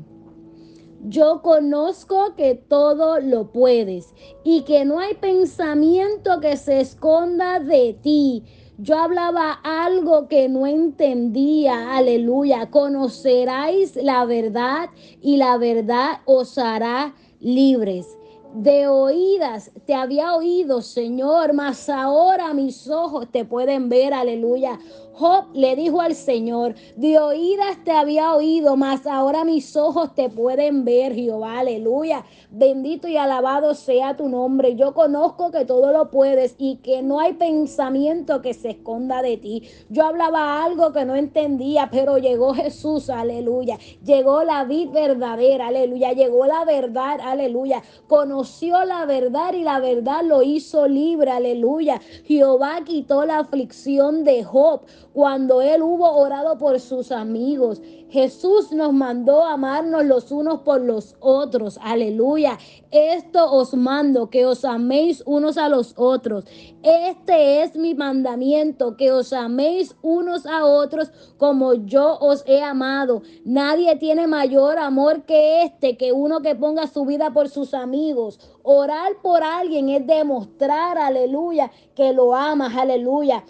Yo 1.04 1.42
conozco 1.42 2.34
que 2.34 2.54
todo 2.54 3.20
lo 3.20 3.52
puedes 3.52 4.14
y 4.42 4.62
que 4.62 4.84
no 4.84 4.98
hay 4.98 5.14
pensamiento 5.14 6.40
que 6.40 6.56
se 6.56 6.80
esconda 6.80 7.60
de 7.60 7.96
ti. 8.02 8.42
Yo 8.78 8.98
hablaba 8.98 9.52
algo 9.62 10.28
que 10.28 10.50
no 10.50 10.66
entendía. 10.66 11.96
Aleluya. 11.96 12.70
Conoceráis 12.70 13.96
la 13.96 14.26
verdad 14.26 14.90
y 15.22 15.38
la 15.38 15.56
verdad 15.56 16.20
os 16.26 16.58
hará 16.58 17.14
libres. 17.40 18.18
De 18.54 18.86
oídas 18.86 19.70
te 19.86 19.94
había 19.94 20.34
oído, 20.34 20.80
Señor, 20.82 21.52
mas 21.52 21.88
ahora 21.88 22.52
mis 22.54 22.88
ojos 22.88 23.26
te 23.30 23.44
pueden 23.46 23.88
ver. 23.88 24.12
Aleluya. 24.12 24.78
Job 25.18 25.46
le 25.54 25.76
dijo 25.76 26.02
al 26.02 26.14
Señor, 26.14 26.74
de 26.94 27.18
oídas 27.18 27.82
te 27.84 27.90
había 27.90 28.34
oído, 28.34 28.76
mas 28.76 29.06
ahora 29.06 29.44
mis 29.44 29.74
ojos 29.74 30.14
te 30.14 30.28
pueden 30.28 30.84
ver, 30.84 31.14
Jehová, 31.14 31.60
aleluya. 31.60 32.24
Bendito 32.50 33.08
y 33.08 33.16
alabado 33.16 33.74
sea 33.74 34.14
tu 34.16 34.28
nombre. 34.28 34.76
Yo 34.76 34.92
conozco 34.92 35.50
que 35.50 35.64
todo 35.64 35.90
lo 35.90 36.10
puedes 36.10 36.54
y 36.58 36.76
que 36.76 37.02
no 37.02 37.18
hay 37.18 37.32
pensamiento 37.32 38.42
que 38.42 38.52
se 38.52 38.70
esconda 38.70 39.22
de 39.22 39.38
ti. 39.38 39.62
Yo 39.88 40.04
hablaba 40.04 40.62
algo 40.62 40.92
que 40.92 41.06
no 41.06 41.16
entendía, 41.16 41.88
pero 41.90 42.18
llegó 42.18 42.52
Jesús, 42.52 43.08
aleluya. 43.08 43.78
Llegó 44.04 44.44
la 44.44 44.64
vida 44.64 44.90
verdadera, 44.92 45.68
aleluya. 45.68 46.12
Llegó 46.12 46.44
la 46.44 46.66
verdad, 46.66 47.20
aleluya. 47.22 47.82
Conoció 48.06 48.84
la 48.84 49.06
verdad 49.06 49.54
y 49.54 49.62
la 49.62 49.80
verdad 49.80 50.22
lo 50.24 50.42
hizo 50.42 50.86
libre, 50.86 51.30
aleluya. 51.30 52.02
Jehová 52.26 52.82
quitó 52.84 53.24
la 53.24 53.38
aflicción 53.38 54.24
de 54.24 54.44
Job 54.44 54.82
cuando 55.16 55.62
él 55.62 55.82
hubo 55.82 56.10
orado 56.10 56.58
por 56.58 56.78
sus 56.78 57.10
amigos. 57.10 57.80
Jesús 58.10 58.70
nos 58.70 58.92
mandó 58.92 59.46
amarnos 59.46 60.04
los 60.04 60.30
unos 60.30 60.60
por 60.60 60.82
los 60.82 61.16
otros. 61.20 61.78
Aleluya. 61.82 62.58
Esto 62.90 63.50
os 63.50 63.72
mando, 63.72 64.28
que 64.28 64.44
os 64.44 64.62
améis 64.66 65.22
unos 65.24 65.56
a 65.56 65.70
los 65.70 65.94
otros. 65.96 66.44
Este 66.82 67.62
es 67.62 67.76
mi 67.76 67.94
mandamiento, 67.94 68.98
que 68.98 69.10
os 69.10 69.32
améis 69.32 69.96
unos 70.02 70.44
a 70.44 70.66
otros 70.66 71.10
como 71.38 71.72
yo 71.72 72.18
os 72.20 72.44
he 72.46 72.62
amado. 72.62 73.22
Nadie 73.46 73.96
tiene 73.96 74.26
mayor 74.26 74.76
amor 74.76 75.22
que 75.22 75.62
este, 75.62 75.96
que 75.96 76.12
uno 76.12 76.42
que 76.42 76.54
ponga 76.54 76.88
su 76.88 77.06
vida 77.06 77.32
por 77.32 77.48
sus 77.48 77.72
amigos. 77.72 78.38
Orar 78.62 79.12
por 79.22 79.42
alguien 79.42 79.88
es 79.88 80.06
demostrar, 80.06 80.98
aleluya, 80.98 81.70
que 81.94 82.12
lo 82.12 82.34
amas, 82.34 82.76
aleluya. 82.76 83.42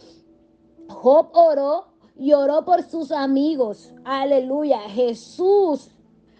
Job 0.88 1.28
oró 1.32 1.86
y 2.16 2.32
oró 2.32 2.64
por 2.64 2.82
sus 2.82 3.12
amigos. 3.12 3.92
Aleluya. 4.04 4.80
Jesús 4.88 5.90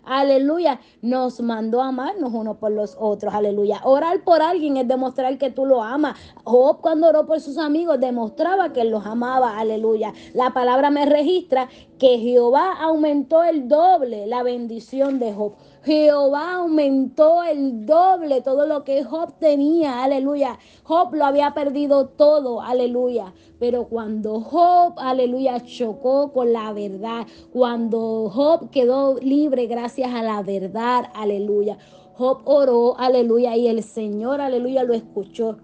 aleluya, 0.06 0.80
nos 1.02 1.40
mandó 1.40 1.82
a 1.82 1.88
amarnos 1.88 2.32
unos 2.32 2.56
por 2.56 2.70
los 2.70 2.96
otros, 2.98 3.34
aleluya. 3.34 3.80
Orar 3.84 4.22
por 4.24 4.40
alguien 4.40 4.76
es 4.78 4.88
demostrar 4.88 5.36
que 5.36 5.50
tú 5.50 5.66
lo 5.66 5.82
amas. 5.82 6.18
Job 6.44 6.80
cuando 6.80 7.08
oró 7.08 7.26
por 7.26 7.40
sus 7.40 7.58
amigos 7.58 8.00
demostraba 8.00 8.72
que 8.72 8.84
los 8.84 9.04
amaba, 9.04 9.58
aleluya. 9.58 10.14
La 10.32 10.50
palabra 10.50 10.90
me 10.90 11.04
registra 11.04 11.68
que 11.98 12.18
Jehová 12.18 12.72
aumentó 12.80 13.42
el 13.42 13.68
doble 13.68 14.26
la 14.26 14.42
bendición 14.42 15.18
de 15.18 15.34
Job. 15.34 15.54
Jehová 15.86 16.54
aumentó 16.54 17.44
el 17.44 17.86
doble 17.86 18.40
todo 18.40 18.66
lo 18.66 18.82
que 18.82 19.04
Job 19.04 19.38
tenía, 19.38 20.02
aleluya. 20.02 20.58
Job 20.82 21.14
lo 21.14 21.24
había 21.24 21.54
perdido 21.54 22.08
todo, 22.08 22.60
aleluya. 22.60 23.32
Pero 23.60 23.84
cuando 23.84 24.40
Job, 24.40 24.94
aleluya, 24.96 25.64
chocó 25.64 26.32
con 26.32 26.52
la 26.52 26.72
verdad, 26.72 27.28
cuando 27.52 28.28
Job 28.34 28.70
quedó 28.70 29.20
libre 29.20 29.66
gracias 29.66 30.12
a 30.12 30.24
la 30.24 30.42
verdad, 30.42 31.04
aleluya. 31.14 31.78
Job 32.14 32.40
oró, 32.46 32.98
aleluya, 32.98 33.54
y 33.54 33.68
el 33.68 33.84
Señor, 33.84 34.40
aleluya, 34.40 34.82
lo 34.82 34.92
escuchó. 34.92 35.58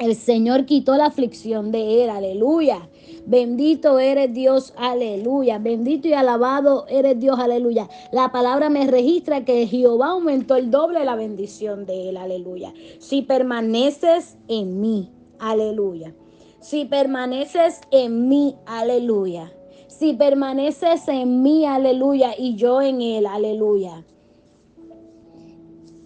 El 0.00 0.16
Señor 0.16 0.66
quitó 0.66 0.96
la 0.96 1.06
aflicción 1.06 1.70
de 1.70 2.02
él, 2.02 2.10
aleluya. 2.10 2.88
Bendito 3.24 4.00
eres 4.00 4.32
Dios, 4.34 4.74
aleluya. 4.76 5.58
Bendito 5.58 6.08
y 6.08 6.12
alabado 6.12 6.86
eres 6.88 7.18
Dios, 7.20 7.38
aleluya. 7.38 7.88
La 8.10 8.32
palabra 8.32 8.68
me 8.68 8.86
registra 8.86 9.44
que 9.44 9.66
Jehová 9.66 10.08
aumentó 10.08 10.56
el 10.56 10.70
doble 10.70 11.04
la 11.04 11.14
bendición 11.14 11.86
de 11.86 12.08
él, 12.08 12.16
aleluya. 12.16 12.72
Si 12.98 13.22
permaneces 13.22 14.36
en 14.48 14.80
mí, 14.80 15.10
aleluya. 15.38 16.14
Si 16.60 16.84
permaneces 16.84 17.80
en 17.90 18.28
mí, 18.28 18.56
aleluya. 18.66 19.52
Si 19.88 20.14
permaneces 20.14 21.06
en 21.08 21.42
mí, 21.42 21.64
aleluya, 21.64 22.34
y 22.36 22.56
yo 22.56 22.80
en 22.80 23.02
él, 23.02 23.26
aleluya. 23.26 24.04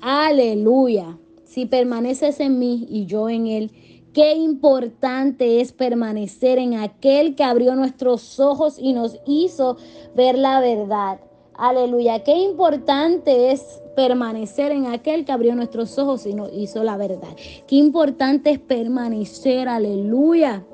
Aleluya. 0.00 1.18
Si 1.44 1.66
permaneces 1.66 2.40
en 2.40 2.58
mí 2.58 2.86
y 2.90 3.06
yo 3.06 3.28
en 3.30 3.46
él, 3.46 3.70
Qué 4.16 4.32
importante 4.32 5.60
es 5.60 5.74
permanecer 5.74 6.56
en 6.56 6.72
aquel 6.72 7.34
que 7.34 7.44
abrió 7.44 7.74
nuestros 7.74 8.40
ojos 8.40 8.78
y 8.78 8.94
nos 8.94 9.20
hizo 9.26 9.76
ver 10.14 10.38
la 10.38 10.58
verdad. 10.60 11.20
Aleluya. 11.52 12.24
Qué 12.24 12.34
importante 12.34 13.52
es 13.52 13.82
permanecer 13.94 14.72
en 14.72 14.86
aquel 14.86 15.26
que 15.26 15.32
abrió 15.32 15.54
nuestros 15.54 15.98
ojos 15.98 16.24
y 16.24 16.32
nos 16.32 16.50
hizo 16.54 16.82
la 16.82 16.96
verdad. 16.96 17.36
Qué 17.66 17.76
importante 17.76 18.52
es 18.52 18.58
permanecer, 18.58 19.68
aleluya, 19.68 20.64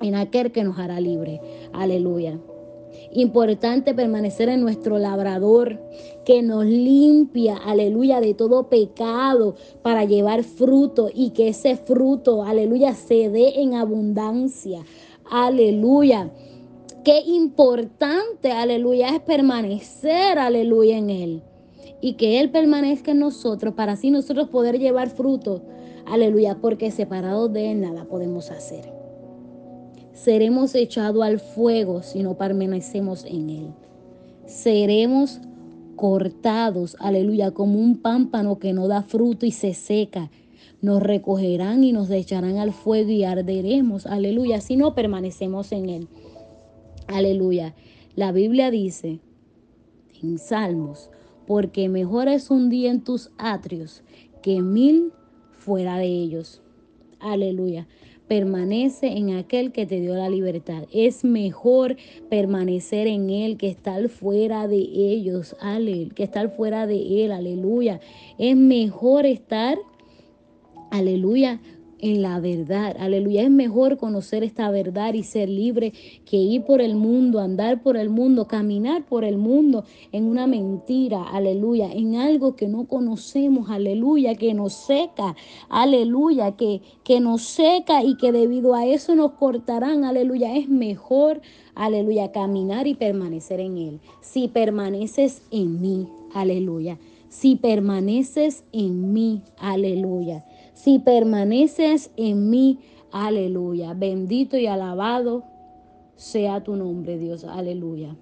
en 0.00 0.14
aquel 0.14 0.50
que 0.50 0.64
nos 0.64 0.78
hará 0.78 0.98
libre. 0.98 1.42
Aleluya. 1.74 2.38
Importante 3.12 3.92
permanecer 3.92 4.48
en 4.48 4.60
nuestro 4.60 4.98
labrador 4.98 5.80
que 6.24 6.42
nos 6.42 6.64
limpia, 6.64 7.56
aleluya, 7.56 8.20
de 8.20 8.34
todo 8.34 8.68
pecado 8.68 9.56
para 9.82 10.04
llevar 10.04 10.44
fruto 10.44 11.10
y 11.12 11.30
que 11.30 11.48
ese 11.48 11.76
fruto, 11.76 12.44
aleluya, 12.44 12.94
se 12.94 13.28
dé 13.28 13.60
en 13.60 13.74
abundancia. 13.74 14.84
Aleluya. 15.28 16.30
Qué 17.04 17.20
importante, 17.26 18.52
aleluya, 18.52 19.08
es 19.08 19.20
permanecer, 19.20 20.38
aleluya, 20.38 20.96
en 20.96 21.10
Él. 21.10 21.42
Y 22.00 22.12
que 22.14 22.38
Él 22.38 22.50
permanezca 22.50 23.10
en 23.10 23.18
nosotros 23.18 23.74
para 23.74 23.92
así 23.92 24.12
nosotros 24.12 24.48
poder 24.50 24.78
llevar 24.78 25.10
fruto. 25.10 25.62
Aleluya, 26.06 26.58
porque 26.60 26.92
separados 26.92 27.52
de 27.52 27.72
Él 27.72 27.80
nada 27.80 28.04
podemos 28.04 28.50
hacer 28.50 28.99
seremos 30.22 30.74
echados 30.74 31.22
al 31.22 31.40
fuego 31.40 32.02
si 32.02 32.22
no 32.22 32.36
permanecemos 32.36 33.24
en 33.24 33.48
él. 33.48 33.66
Seremos 34.46 35.40
cortados, 35.96 36.96
aleluya, 37.00 37.52
como 37.52 37.78
un 37.78 37.96
pámpano 37.96 38.58
que 38.58 38.72
no 38.72 38.86
da 38.86 39.02
fruto 39.02 39.46
y 39.46 39.50
se 39.50 39.72
seca. 39.72 40.30
Nos 40.82 41.02
recogerán 41.02 41.84
y 41.84 41.92
nos 41.92 42.10
echarán 42.10 42.58
al 42.58 42.72
fuego 42.72 43.10
y 43.10 43.24
arderemos, 43.24 44.06
aleluya, 44.06 44.60
si 44.60 44.76
no 44.76 44.94
permanecemos 44.94 45.72
en 45.72 45.88
él. 45.88 46.08
Aleluya. 47.06 47.74
La 48.14 48.32
Biblia 48.32 48.70
dice 48.70 49.20
en 50.22 50.38
Salmos, 50.38 51.10
porque 51.46 51.88
mejor 51.88 52.28
es 52.28 52.50
un 52.50 52.68
día 52.68 52.90
en 52.90 53.02
tus 53.02 53.30
atrios 53.38 54.02
que 54.42 54.60
mil 54.60 55.12
fuera 55.52 55.96
de 55.96 56.06
ellos. 56.06 56.60
Aleluya 57.20 57.86
permanece 58.30 59.08
en 59.08 59.34
aquel 59.34 59.72
que 59.72 59.86
te 59.86 60.00
dio 60.00 60.14
la 60.14 60.28
libertad. 60.28 60.84
Es 60.92 61.24
mejor 61.24 61.96
permanecer 62.28 63.08
en 63.08 63.28
Él 63.28 63.56
que 63.56 63.66
estar 63.66 64.08
fuera 64.08 64.68
de 64.68 64.76
ellos, 64.76 65.56
aleluya, 65.58 66.14
que 66.14 66.22
estar 66.22 66.48
fuera 66.54 66.86
de 66.86 67.24
Él, 67.24 67.32
aleluya. 67.32 67.98
Es 68.38 68.54
mejor 68.54 69.26
estar, 69.26 69.78
aleluya, 70.92 71.60
en 72.02 72.22
la 72.22 72.40
verdad. 72.40 72.96
Aleluya. 72.98 73.42
Es 73.42 73.50
mejor 73.50 73.96
conocer 73.96 74.44
esta 74.44 74.70
verdad 74.70 75.14
y 75.14 75.22
ser 75.22 75.48
libre 75.48 75.92
que 76.24 76.36
ir 76.36 76.64
por 76.64 76.80
el 76.80 76.96
mundo, 76.96 77.40
andar 77.40 77.82
por 77.82 77.96
el 77.96 78.10
mundo, 78.10 78.46
caminar 78.46 79.04
por 79.04 79.24
el 79.24 79.36
mundo 79.36 79.84
en 80.12 80.24
una 80.24 80.46
mentira. 80.46 81.22
Aleluya. 81.22 81.92
En 81.92 82.16
algo 82.16 82.56
que 82.56 82.68
no 82.68 82.86
conocemos. 82.86 83.70
Aleluya. 83.70 84.34
Que 84.34 84.54
nos 84.54 84.72
seca. 84.72 85.36
Aleluya. 85.68 86.52
Que, 86.56 86.82
que 87.04 87.20
nos 87.20 87.42
seca 87.42 88.02
y 88.02 88.16
que 88.16 88.32
debido 88.32 88.74
a 88.74 88.86
eso 88.86 89.14
nos 89.14 89.32
cortarán. 89.32 90.04
Aleluya. 90.04 90.56
Es 90.56 90.68
mejor. 90.68 91.40
Aleluya. 91.74 92.32
Caminar 92.32 92.86
y 92.86 92.94
permanecer 92.94 93.60
en 93.60 93.76
Él. 93.76 94.00
Si 94.20 94.48
permaneces 94.48 95.42
en 95.50 95.80
mí. 95.80 96.08
Aleluya. 96.34 96.98
Si 97.28 97.56
permaneces 97.56 98.64
en 98.72 99.12
mí. 99.12 99.42
Aleluya 99.58 100.44
si 100.82 100.98
permaneces 100.98 102.10
en 102.16 102.48
mí, 102.48 102.78
aleluya. 103.12 103.92
Bendito 103.92 104.56
y 104.56 104.66
alabado 104.66 105.44
sea 106.16 106.62
tu 106.62 106.74
nombre, 106.74 107.18
Dios, 107.18 107.44
aleluya. 107.44 108.16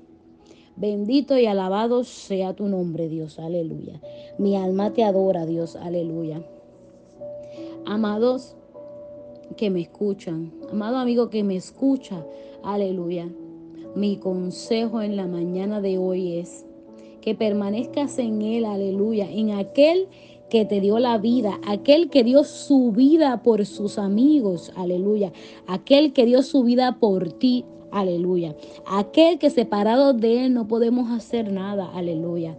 Bendito 0.74 1.38
y 1.38 1.46
alabado 1.46 2.02
sea 2.02 2.54
tu 2.54 2.66
nombre, 2.66 3.08
Dios, 3.08 3.38
aleluya. 3.38 4.00
Mi 4.38 4.56
alma 4.56 4.92
te 4.92 5.04
adora, 5.04 5.46
Dios, 5.46 5.76
aleluya. 5.76 6.42
Amados 7.86 8.56
que 9.56 9.70
me 9.70 9.82
escuchan, 9.82 10.52
amado 10.70 10.96
amigo 10.96 11.30
que 11.30 11.44
me 11.44 11.54
escucha, 11.54 12.26
aleluya. 12.64 13.28
Mi 13.94 14.16
consejo 14.16 15.00
en 15.00 15.14
la 15.14 15.28
mañana 15.28 15.80
de 15.80 15.96
hoy 15.96 16.38
es 16.38 16.66
que 17.20 17.36
permanezcas 17.36 18.18
en 18.18 18.42
Él, 18.42 18.64
aleluya, 18.64 19.30
en 19.30 19.52
aquel 19.52 20.08
que 20.50 20.64
te 20.64 20.80
dio 20.80 20.98
la 20.98 21.18
vida, 21.18 21.60
aquel 21.66 22.10
que 22.10 22.24
dio 22.24 22.44
su 22.44 22.92
vida 22.92 23.42
por 23.42 23.64
sus 23.66 23.98
amigos, 23.98 24.72
aleluya, 24.76 25.32
aquel 25.66 26.12
que 26.12 26.24
dio 26.24 26.42
su 26.42 26.62
vida 26.64 26.98
por 26.98 27.32
ti, 27.32 27.64
aleluya, 27.90 28.56
aquel 28.86 29.38
que 29.38 29.50
separado 29.50 30.12
de 30.12 30.46
él 30.46 30.54
no 30.54 30.68
podemos 30.68 31.10
hacer 31.10 31.52
nada, 31.52 31.90
aleluya. 31.94 32.56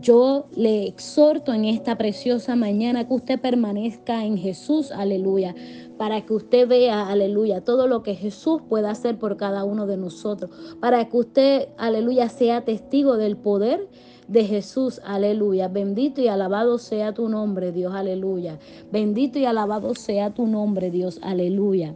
Yo 0.00 0.46
le 0.56 0.86
exhorto 0.86 1.52
en 1.52 1.64
esta 1.64 1.96
preciosa 1.96 2.56
mañana 2.56 3.06
que 3.06 3.14
usted 3.14 3.40
permanezca 3.40 4.24
en 4.24 4.36
Jesús, 4.36 4.90
aleluya, 4.90 5.54
para 5.96 6.22
que 6.22 6.34
usted 6.34 6.66
vea, 6.66 7.08
aleluya, 7.08 7.60
todo 7.60 7.86
lo 7.86 8.02
que 8.02 8.16
Jesús 8.16 8.62
pueda 8.68 8.90
hacer 8.90 9.18
por 9.18 9.36
cada 9.36 9.64
uno 9.64 9.86
de 9.86 9.96
nosotros, 9.96 10.50
para 10.80 11.08
que 11.08 11.16
usted, 11.16 11.68
aleluya, 11.76 12.28
sea 12.28 12.64
testigo 12.64 13.16
del 13.16 13.36
poder 13.36 13.88
de 14.28 14.44
Jesús, 14.44 15.00
aleluya. 15.04 15.68
Bendito 15.68 16.20
y 16.20 16.28
alabado 16.28 16.78
sea 16.78 17.12
tu 17.12 17.28
nombre, 17.28 17.72
Dios, 17.72 17.94
aleluya. 17.94 18.58
Bendito 18.90 19.38
y 19.38 19.44
alabado 19.44 19.94
sea 19.94 20.34
tu 20.34 20.46
nombre, 20.46 20.90
Dios, 20.90 21.18
aleluya. 21.22 21.94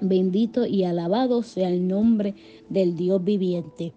Bendito 0.00 0.66
y 0.66 0.84
alabado 0.84 1.42
sea 1.42 1.68
el 1.68 1.86
nombre 1.86 2.34
del 2.68 2.96
Dios 2.96 3.22
viviente. 3.22 3.92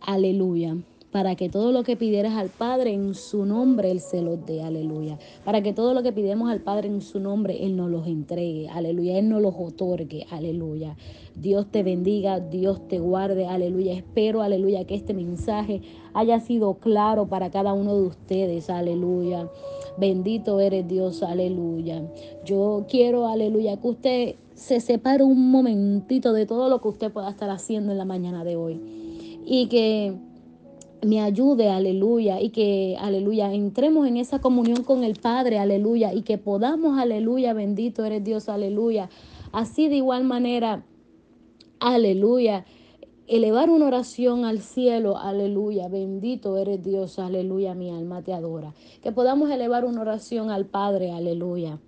Aleluya 0.00 0.76
para 1.10 1.36
que 1.36 1.48
todo 1.48 1.72
lo 1.72 1.84
que 1.84 1.96
pidieras 1.96 2.34
al 2.34 2.50
Padre 2.50 2.92
en 2.92 3.14
su 3.14 3.46
nombre, 3.46 3.90
Él 3.90 4.00
se 4.00 4.20
los 4.20 4.44
dé, 4.44 4.62
aleluya. 4.62 5.18
Para 5.44 5.62
que 5.62 5.72
todo 5.72 5.94
lo 5.94 6.02
que 6.02 6.12
pidemos 6.12 6.50
al 6.50 6.60
Padre 6.60 6.88
en 6.88 7.00
su 7.00 7.18
nombre, 7.18 7.64
Él 7.64 7.76
nos 7.76 7.90
los 7.90 8.06
entregue, 8.06 8.68
aleluya. 8.68 9.18
Él 9.18 9.28
nos 9.28 9.40
los 9.40 9.54
otorgue, 9.56 10.26
aleluya. 10.30 10.96
Dios 11.34 11.66
te 11.70 11.82
bendiga, 11.82 12.40
Dios 12.40 12.86
te 12.88 12.98
guarde, 12.98 13.46
aleluya. 13.46 13.94
Espero, 13.94 14.42
aleluya, 14.42 14.84
que 14.84 14.94
este 14.94 15.14
mensaje 15.14 15.80
haya 16.12 16.40
sido 16.40 16.74
claro 16.74 17.26
para 17.26 17.50
cada 17.50 17.72
uno 17.72 17.96
de 17.96 18.02
ustedes, 18.02 18.68
aleluya. 18.68 19.48
Bendito 19.96 20.60
eres 20.60 20.86
Dios, 20.86 21.22
aleluya. 21.22 22.02
Yo 22.44 22.84
quiero, 22.88 23.26
aleluya, 23.28 23.78
que 23.78 23.88
usted 23.88 24.34
se 24.54 24.80
separe 24.80 25.24
un 25.24 25.50
momentito 25.50 26.32
de 26.32 26.44
todo 26.44 26.68
lo 26.68 26.82
que 26.82 26.88
usted 26.88 27.12
pueda 27.12 27.30
estar 27.30 27.48
haciendo 27.48 27.92
en 27.92 27.98
la 27.98 28.04
mañana 28.04 28.44
de 28.44 28.56
hoy. 28.56 28.80
Y 29.46 29.68
que 29.68 30.14
me 31.02 31.20
ayude, 31.20 31.68
aleluya, 31.70 32.40
y 32.40 32.50
que, 32.50 32.96
aleluya, 32.98 33.52
entremos 33.52 34.06
en 34.06 34.16
esa 34.16 34.40
comunión 34.40 34.82
con 34.82 35.04
el 35.04 35.18
Padre, 35.18 35.58
aleluya, 35.58 36.12
y 36.12 36.22
que 36.22 36.38
podamos, 36.38 36.98
aleluya, 36.98 37.52
bendito 37.52 38.04
eres 38.04 38.24
Dios, 38.24 38.48
aleluya. 38.48 39.08
Así 39.52 39.88
de 39.88 39.96
igual 39.96 40.24
manera, 40.24 40.84
aleluya, 41.80 42.64
elevar 43.26 43.70
una 43.70 43.86
oración 43.86 44.44
al 44.44 44.60
cielo, 44.60 45.18
aleluya, 45.18 45.88
bendito 45.88 46.56
eres 46.56 46.82
Dios, 46.82 47.18
aleluya, 47.18 47.74
mi 47.74 47.90
alma 47.90 48.22
te 48.22 48.32
adora. 48.32 48.74
Que 49.02 49.12
podamos 49.12 49.50
elevar 49.50 49.84
una 49.84 50.00
oración 50.00 50.50
al 50.50 50.66
Padre, 50.66 51.12
aleluya, 51.12 51.78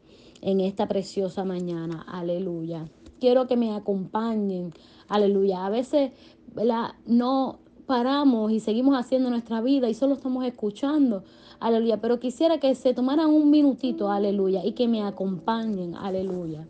en 0.42 0.61
esta 0.61 0.87
preciosa 0.87 1.44
mañana, 1.44 2.05
aleluya. 2.09 2.88
Quiero 3.18 3.46
que 3.46 3.57
me 3.57 3.75
acompañen, 3.75 4.73
aleluya. 5.09 5.66
A 5.66 5.70
veces, 5.70 6.12
¿verdad? 6.55 6.92
No 7.07 7.59
paramos 7.90 8.53
y 8.53 8.61
seguimos 8.61 8.96
haciendo 8.96 9.31
nuestra 9.31 9.61
vida 9.61 9.88
y 9.88 9.94
solo 9.94 10.14
estamos 10.14 10.44
escuchando, 10.44 11.24
aleluya. 11.59 12.00
Pero 12.00 12.20
quisiera 12.20 12.61
que 12.61 12.72
se 12.76 12.94
tomaran 12.94 13.31
un 13.31 13.50
minutito, 13.50 14.12
aleluya, 14.12 14.64
y 14.64 14.74
que 14.74 14.87
me 14.87 15.03
acompañen, 15.03 15.96
aleluya. 15.96 16.68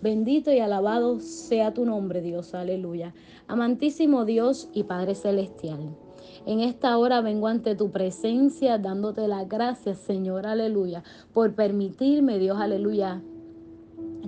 Bendito 0.00 0.52
y 0.52 0.60
alabado 0.60 1.18
sea 1.18 1.74
tu 1.74 1.84
nombre, 1.84 2.20
Dios, 2.20 2.54
aleluya. 2.54 3.12
Amantísimo 3.48 4.24
Dios 4.24 4.68
y 4.72 4.84
Padre 4.84 5.16
Celestial. 5.16 5.96
En 6.46 6.60
esta 6.60 6.96
hora 6.96 7.20
vengo 7.22 7.48
ante 7.48 7.74
tu 7.74 7.90
presencia 7.90 8.78
dándote 8.78 9.26
las 9.26 9.48
gracias, 9.48 9.98
Señor, 9.98 10.46
aleluya, 10.46 11.02
por 11.32 11.56
permitirme, 11.56 12.38
Dios, 12.38 12.60
aleluya, 12.60 13.20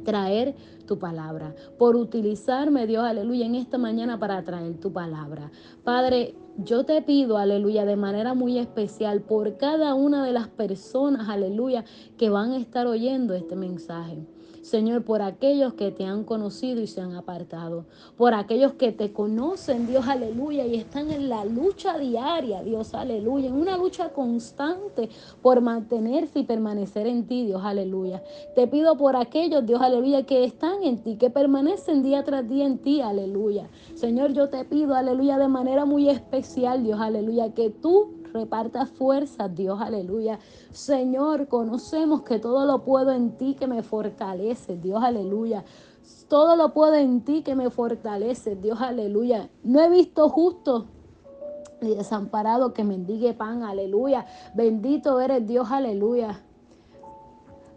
traer 0.02 0.54
tu 0.86 0.98
palabra, 0.98 1.54
por 1.78 1.96
utilizarme, 1.96 2.86
Dios, 2.86 3.04
aleluya, 3.04 3.46
en 3.46 3.54
esta 3.54 3.78
mañana 3.78 4.18
para 4.18 4.42
traer 4.42 4.78
tu 4.78 4.92
palabra. 4.92 5.50
Padre, 5.82 6.34
yo 6.58 6.84
te 6.84 7.00
pido, 7.02 7.38
aleluya, 7.38 7.84
de 7.84 7.96
manera 7.96 8.34
muy 8.34 8.58
especial 8.58 9.22
por 9.22 9.56
cada 9.56 9.94
una 9.94 10.24
de 10.24 10.32
las 10.32 10.48
personas, 10.48 11.28
aleluya, 11.28 11.84
que 12.16 12.30
van 12.30 12.52
a 12.52 12.58
estar 12.58 12.86
oyendo 12.86 13.34
este 13.34 13.56
mensaje. 13.56 14.18
Señor, 14.64 15.04
por 15.04 15.20
aquellos 15.20 15.74
que 15.74 15.90
te 15.90 16.06
han 16.06 16.24
conocido 16.24 16.80
y 16.80 16.86
se 16.86 17.02
han 17.02 17.14
apartado, 17.14 17.84
por 18.16 18.32
aquellos 18.32 18.72
que 18.72 18.92
te 18.92 19.12
conocen, 19.12 19.86
Dios, 19.86 20.08
aleluya, 20.08 20.64
y 20.64 20.76
están 20.76 21.12
en 21.12 21.28
la 21.28 21.44
lucha 21.44 21.98
diaria, 21.98 22.62
Dios, 22.62 22.94
aleluya, 22.94 23.48
en 23.48 23.56
una 23.56 23.76
lucha 23.76 24.08
constante 24.14 25.10
por 25.42 25.60
mantenerse 25.60 26.38
y 26.38 26.44
permanecer 26.44 27.06
en 27.06 27.26
ti, 27.26 27.44
Dios, 27.44 27.60
aleluya. 27.62 28.22
Te 28.54 28.66
pido 28.66 28.96
por 28.96 29.16
aquellos, 29.16 29.66
Dios, 29.66 29.82
aleluya, 29.82 30.24
que 30.24 30.44
están 30.44 30.82
en 30.82 31.02
ti, 31.02 31.16
que 31.16 31.28
permanecen 31.28 32.02
día 32.02 32.24
tras 32.24 32.48
día 32.48 32.64
en 32.64 32.78
ti, 32.78 33.02
aleluya. 33.02 33.68
Señor, 33.94 34.32
yo 34.32 34.48
te 34.48 34.64
pido, 34.64 34.94
aleluya, 34.94 35.36
de 35.36 35.48
manera 35.48 35.84
muy 35.84 36.08
especial, 36.08 36.82
Dios, 36.82 36.98
aleluya, 37.00 37.52
que 37.52 37.68
tú 37.68 38.23
reparta 38.34 38.84
fuerzas, 38.84 39.54
Dios, 39.54 39.80
aleluya. 39.80 40.40
Señor, 40.72 41.46
conocemos 41.46 42.22
que 42.22 42.40
todo 42.40 42.66
lo 42.66 42.82
puedo 42.84 43.12
en 43.12 43.38
ti 43.38 43.54
que 43.54 43.68
me 43.68 43.82
fortalece, 43.84 44.76
Dios, 44.76 45.02
aleluya. 45.02 45.64
Todo 46.28 46.56
lo 46.56 46.74
puedo 46.74 46.94
en 46.94 47.20
ti 47.20 47.42
que 47.42 47.54
me 47.54 47.70
fortalece, 47.70 48.56
Dios, 48.56 48.80
aleluya. 48.80 49.48
No 49.62 49.80
he 49.80 49.88
visto 49.88 50.28
justo 50.28 50.86
ni 51.80 51.94
desamparado 51.94 52.74
que 52.74 52.82
mendigue 52.82 53.34
pan, 53.34 53.62
aleluya. 53.62 54.26
Bendito 54.54 55.20
eres 55.20 55.46
Dios, 55.46 55.70
aleluya. 55.70 56.42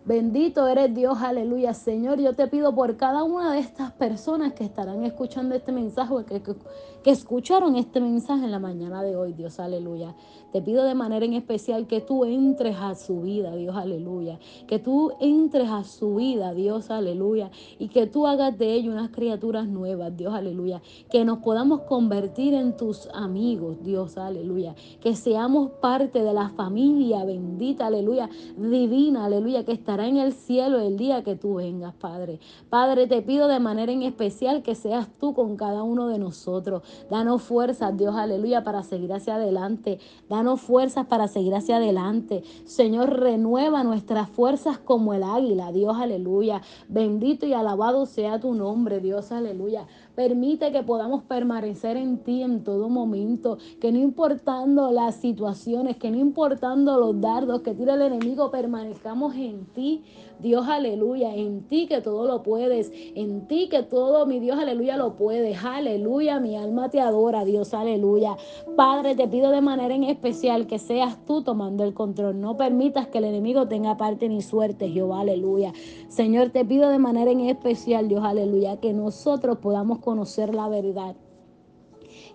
Bendito 0.08 0.66
eres 0.70 0.96
Dios, 0.96 1.18
aleluya. 1.22 1.74
Señor, 1.74 2.22
yo 2.22 2.32
te 2.34 2.48
pido 2.48 2.74
por 2.74 2.96
cada 2.96 3.24
una 3.24 3.52
de 3.52 3.60
estas 3.60 3.92
personas 3.92 4.54
que 4.54 4.64
estarán 4.64 5.04
escuchando 5.04 5.54
este 5.54 5.74
mensaje, 5.74 6.14
que, 6.26 6.42
que, 6.42 6.56
que, 7.04 7.12
escucharon 7.12 7.76
este 7.76 8.00
mensaje 8.00 8.46
en 8.46 8.52
la 8.52 8.60
mañana 8.60 9.04
de 9.04 9.18
hoy, 9.18 9.34
Dios, 9.34 9.60
aleluya. 9.60 10.16
Te 10.54 10.62
pido 10.62 10.86
de 10.86 10.96
manera 10.96 11.26
en 11.26 11.34
especial 11.34 11.88
que 11.88 12.00
tú 12.00 12.24
entres 12.24 12.78
a 12.80 12.96
su 12.96 13.24
vida, 13.24 13.54
Dios, 13.58 13.76
aleluya. 13.76 14.40
Que 14.66 14.80
tú 14.80 15.12
entres 15.20 15.70
a 15.70 15.84
su 15.84 16.16
vida, 16.16 16.54
Dios, 16.54 16.90
aleluya. 16.90 17.52
Y 17.78 17.90
que 17.90 18.08
tú 18.08 18.28
hagas 18.28 18.58
de 18.58 18.76
ellos 18.76 18.94
unas 18.94 19.10
criaturas 19.10 19.68
nuevas, 19.68 20.16
Dios, 20.16 20.34
aleluya. 20.34 20.82
Que 21.12 21.26
nos 21.26 21.40
podamos 21.40 21.82
convertir 21.82 22.54
en 22.54 22.78
tus 22.78 23.10
amigos, 23.14 23.84
Dios, 23.84 24.18
aleluya. 24.18 24.74
Que 25.02 25.18
seamos 25.18 25.72
parte 25.82 26.24
de 26.24 26.34
la 26.34 26.48
familia 26.52 27.26
bendita, 27.26 27.88
aleluya, 27.88 28.30
divina, 28.56 29.26
aleluya, 29.26 29.66
que 29.66 29.74
en 30.06 30.18
el 30.18 30.34
cielo 30.34 30.80
el 30.80 30.98
día 30.98 31.24
que 31.24 31.36
tú 31.36 31.56
vengas, 31.56 31.94
Padre. 31.96 32.40
Padre, 32.70 33.08
te 33.08 33.22
pido 33.22 33.48
de 33.48 33.60
manera 33.60 33.92
en 33.92 34.04
especial 34.04 34.64
que 34.64 34.76
seas 34.76 35.08
tú 35.20 35.34
con 35.34 35.58
cada 35.58 35.84
uno 35.84 36.08
de 36.08 36.20
nosotros. 36.20 36.84
Danos 37.10 37.42
fuerzas, 37.42 37.98
Dios, 37.98 38.16
aleluya, 38.16 38.64
para 38.64 38.84
seguir 38.84 39.14
hacia 39.14 39.36
adelante. 39.36 40.00
Danos 40.30 40.62
fuerzas 40.62 41.08
para 41.08 41.28
seguir 41.28 41.56
hacia 41.56 41.78
adelante. 41.78 42.44
Señor, 42.66 43.20
renueva 43.20 43.84
nuestras 43.84 44.30
fuerzas 44.30 44.78
como 44.78 45.14
el 45.14 45.24
águila, 45.24 45.72
Dios, 45.72 45.96
aleluya. 45.98 46.62
Bendito 46.88 47.46
y 47.46 47.54
alabado 47.54 48.06
sea 48.06 48.40
tu 48.40 48.54
nombre, 48.54 49.00
Dios, 49.00 49.32
aleluya. 49.32 49.88
Permite 50.16 50.72
que 50.72 50.82
podamos 50.82 51.24
permanecer 51.24 51.96
en 51.96 52.24
ti 52.24 52.42
en 52.42 52.64
todo 52.64 52.90
momento, 52.90 53.60
que 53.80 53.92
no 53.92 54.00
importando 54.00 54.92
las 54.92 55.16
situaciones, 55.16 55.98
que 55.98 56.10
no 56.10 56.18
importando 56.18 57.00
los 57.00 57.22
dardos 57.22 57.62
que 57.62 57.74
tira 57.74 57.94
el 57.94 58.02
enemigo, 58.02 58.50
permanezcamos 58.50 59.36
en 59.36 59.66
ti 59.78 60.04
Dios, 60.40 60.68
aleluya, 60.68 61.34
en 61.34 61.68
ti 61.68 61.88
que 61.88 62.02
todo 62.02 62.28
lo 62.28 62.44
puedes, 62.44 62.92
en 63.16 63.48
ti 63.48 63.70
que 63.70 63.82
todo, 63.82 64.26
mi 64.28 64.40
Dios, 64.40 64.60
aleluya, 64.60 64.96
lo 64.96 65.16
puedes, 65.16 65.64
aleluya, 65.64 66.40
mi 66.40 66.56
alma 66.56 66.90
te 66.90 67.00
adora, 67.00 67.44
Dios, 67.44 67.74
aleluya. 67.74 68.38
Padre, 68.76 69.16
te 69.16 69.28
pido 69.28 69.50
de 69.50 69.62
manera 69.62 69.96
en 69.96 70.04
especial 70.04 70.68
que 70.68 70.78
seas 70.78 71.18
tú 71.26 71.42
tomando 71.42 71.84
el 71.84 71.96
control, 71.96 72.40
no 72.40 72.56
permitas 72.56 73.08
que 73.08 73.18
el 73.18 73.26
enemigo 73.26 73.68
tenga 73.68 73.98
parte 73.98 74.30
ni 74.30 74.42
suerte, 74.42 74.90
Jehová, 74.90 75.22
aleluya. 75.22 75.74
Señor, 76.08 76.50
te 76.50 76.64
pido 76.64 76.90
de 76.90 77.00
manera 77.00 77.32
en 77.32 77.42
especial, 77.42 78.08
Dios, 78.08 78.24
aleluya, 78.24 78.78
que 78.78 78.94
nosotros 78.94 79.58
podamos 79.58 80.00
conocer 80.00 80.54
la 80.54 80.70
verdad 80.70 81.16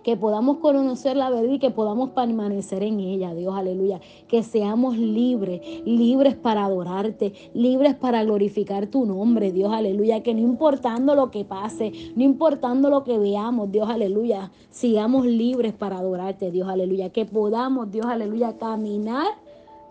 que 0.03 0.17
podamos 0.17 0.57
conocer 0.57 1.15
la 1.17 1.29
verdad 1.29 1.53
y 1.53 1.59
que 1.59 1.71
podamos 1.71 2.11
permanecer 2.11 2.83
en 2.83 2.99
ella, 2.99 3.33
Dios, 3.33 3.55
aleluya. 3.55 3.99
Que 4.27 4.43
seamos 4.43 4.97
libres, 4.97 5.61
libres 5.85 6.35
para 6.35 6.65
adorarte, 6.65 7.33
libres 7.53 7.95
para 7.95 8.23
glorificar 8.23 8.87
tu 8.87 9.05
nombre, 9.05 9.51
Dios, 9.51 9.71
aleluya. 9.73 10.21
Que 10.23 10.33
no 10.33 10.41
importando 10.41 11.15
lo 11.15 11.31
que 11.31 11.45
pase, 11.45 11.91
no 12.15 12.23
importando 12.23 12.89
lo 12.89 13.03
que 13.03 13.17
veamos, 13.17 13.71
Dios, 13.71 13.89
aleluya, 13.89 14.51
sigamos 14.69 15.25
libres 15.25 15.73
para 15.73 15.97
adorarte, 15.97 16.51
Dios, 16.51 16.67
aleluya. 16.67 17.09
Que 17.09 17.25
podamos, 17.25 17.91
Dios, 17.91 18.05
aleluya, 18.05 18.57
caminar 18.57 19.42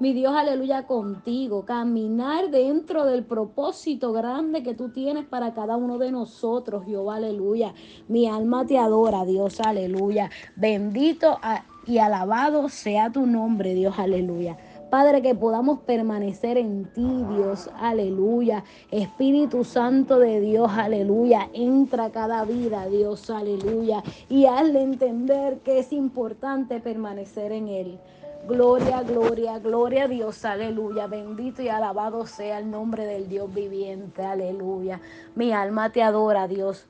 mi 0.02 0.14
Dios, 0.14 0.34
aleluya, 0.34 0.88
contigo, 0.88 1.64
caminar 1.64 2.50
dentro 2.50 3.04
del 3.04 3.22
propósito 3.22 4.12
grande 4.12 4.64
que 4.64 4.74
tú 4.74 4.88
tienes 4.88 5.24
para 5.24 5.54
cada 5.54 5.76
uno 5.76 5.96
de 5.96 6.10
nosotros, 6.10 6.84
Jehová, 6.84 7.14
aleluya. 7.16 7.72
Mi 8.08 8.26
alma 8.26 8.66
te 8.66 8.78
adora, 8.78 9.24
Dios, 9.24 9.60
aleluya. 9.60 10.28
Bendito 10.56 11.38
y 11.86 11.98
alabado 11.98 12.68
sea 12.68 13.12
tu 13.12 13.26
nombre, 13.26 13.74
Dios, 13.74 13.96
aleluya. 13.96 14.58
Padre, 14.90 15.22
que 15.22 15.36
podamos 15.36 15.78
permanecer 15.86 16.58
en 16.58 16.92
ti, 16.92 17.24
Dios, 17.36 17.70
aleluya. 17.78 18.64
Espíritu 18.90 19.62
Santo 19.62 20.18
de 20.18 20.40
Dios, 20.40 20.68
aleluya. 20.76 21.48
Entra 21.52 22.10
cada 22.10 22.44
vida, 22.44 22.86
Dios, 22.88 23.30
aleluya. 23.30 24.02
Y 24.28 24.46
hazle 24.46 24.82
entender 24.82 25.60
que 25.60 25.78
es 25.78 25.92
importante 25.92 26.80
permanecer 26.80 27.52
en 27.52 27.68
Él. 27.68 28.00
Gloria, 28.44 29.02
gloria, 29.05 29.61
gloria 29.61 30.05
a 30.05 30.09
Dios, 30.09 30.44
aleluya. 30.44 31.07
Bendito 31.07 31.62
y 31.62 31.68
alabado 31.68 32.26
sea 32.26 32.59
el 32.59 32.72
nombre 32.72 33.07
del 33.07 33.28
Dios 33.28 33.55
viviente, 33.55 34.24
aleluya. 34.24 35.00
Mi 35.37 35.52
alma 35.52 35.92
te 35.92 36.02
adora, 36.02 36.48
Dios. 36.48 36.88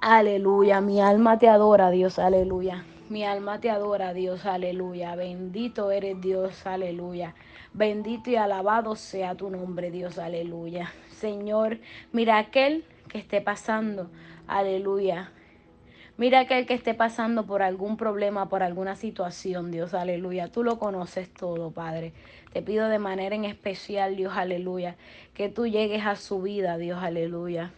Aleluya, 0.00 0.80
mi 0.80 1.02
alma 1.02 1.38
te 1.38 1.50
adora, 1.50 1.90
Dios, 1.90 2.18
aleluya. 2.18 2.86
Mi 3.10 3.24
alma 3.24 3.60
te 3.60 3.68
adora, 3.68 4.14
Dios, 4.14 4.46
aleluya. 4.46 5.16
Bendito 5.16 5.90
eres 5.90 6.18
Dios, 6.18 6.66
aleluya. 6.66 7.34
Bendito 7.74 8.30
y 8.30 8.36
alabado 8.36 8.96
sea 8.96 9.34
tu 9.34 9.50
nombre, 9.50 9.90
Dios, 9.90 10.18
aleluya. 10.18 10.94
Señor, 11.10 11.78
mira 12.12 12.38
aquel 12.38 12.86
que 13.08 13.18
esté 13.18 13.42
pasando, 13.42 14.08
aleluya 14.46 15.30
Mira 16.18 16.40
aquel 16.40 16.64
que 16.64 16.72
esté 16.72 16.94
pasando 16.94 17.44
por 17.44 17.62
algún 17.62 17.98
problema, 17.98 18.48
por 18.48 18.62
alguna 18.62 18.96
situación, 18.96 19.70
Dios, 19.70 19.92
aleluya. 19.92 20.48
Tú 20.48 20.64
lo 20.64 20.78
conoces 20.78 21.30
todo, 21.30 21.72
Padre. 21.72 22.14
Te 22.54 22.62
pido 22.62 22.88
de 22.88 22.98
manera 22.98 23.36
en 23.36 23.44
especial, 23.44 24.16
Dios, 24.16 24.32
aleluya, 24.34 24.96
que 25.34 25.50
tú 25.50 25.66
llegues 25.66 26.06
a 26.06 26.16
su 26.16 26.40
vida, 26.40 26.78
Dios, 26.78 27.02
aleluya 27.02 27.70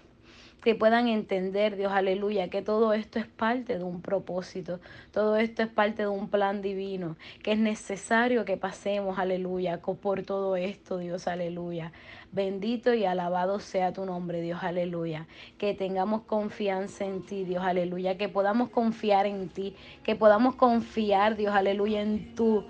que 0.62 0.74
puedan 0.74 1.08
entender, 1.08 1.76
Dios, 1.76 1.92
aleluya, 1.92 2.48
que 2.48 2.62
todo 2.62 2.92
esto 2.92 3.18
es 3.18 3.26
parte 3.26 3.78
de 3.78 3.84
un 3.84 4.02
propósito, 4.02 4.80
todo 5.12 5.36
esto 5.36 5.62
es 5.62 5.68
parte 5.68 6.02
de 6.02 6.08
un 6.08 6.28
plan 6.28 6.62
divino, 6.62 7.16
que 7.42 7.52
es 7.52 7.58
necesario 7.58 8.44
que 8.44 8.56
pasemos, 8.56 9.18
aleluya, 9.18 9.80
por 9.80 10.22
todo 10.22 10.56
esto, 10.56 10.98
Dios, 10.98 11.28
aleluya. 11.28 11.92
Bendito 12.30 12.92
y 12.92 13.04
alabado 13.04 13.58
sea 13.58 13.92
tu 13.92 14.04
nombre, 14.04 14.40
Dios, 14.40 14.62
aleluya. 14.62 15.26
Que 15.56 15.74
tengamos 15.74 16.22
confianza 16.22 17.04
en 17.04 17.24
ti, 17.24 17.44
Dios, 17.44 17.64
aleluya. 17.64 18.18
Que 18.18 18.28
podamos 18.28 18.68
confiar 18.68 19.26
en 19.26 19.48
ti, 19.48 19.74
que 20.02 20.14
podamos 20.14 20.54
confiar, 20.54 21.36
Dios, 21.36 21.54
aleluya, 21.54 22.02
en 22.02 22.34
tu 22.34 22.64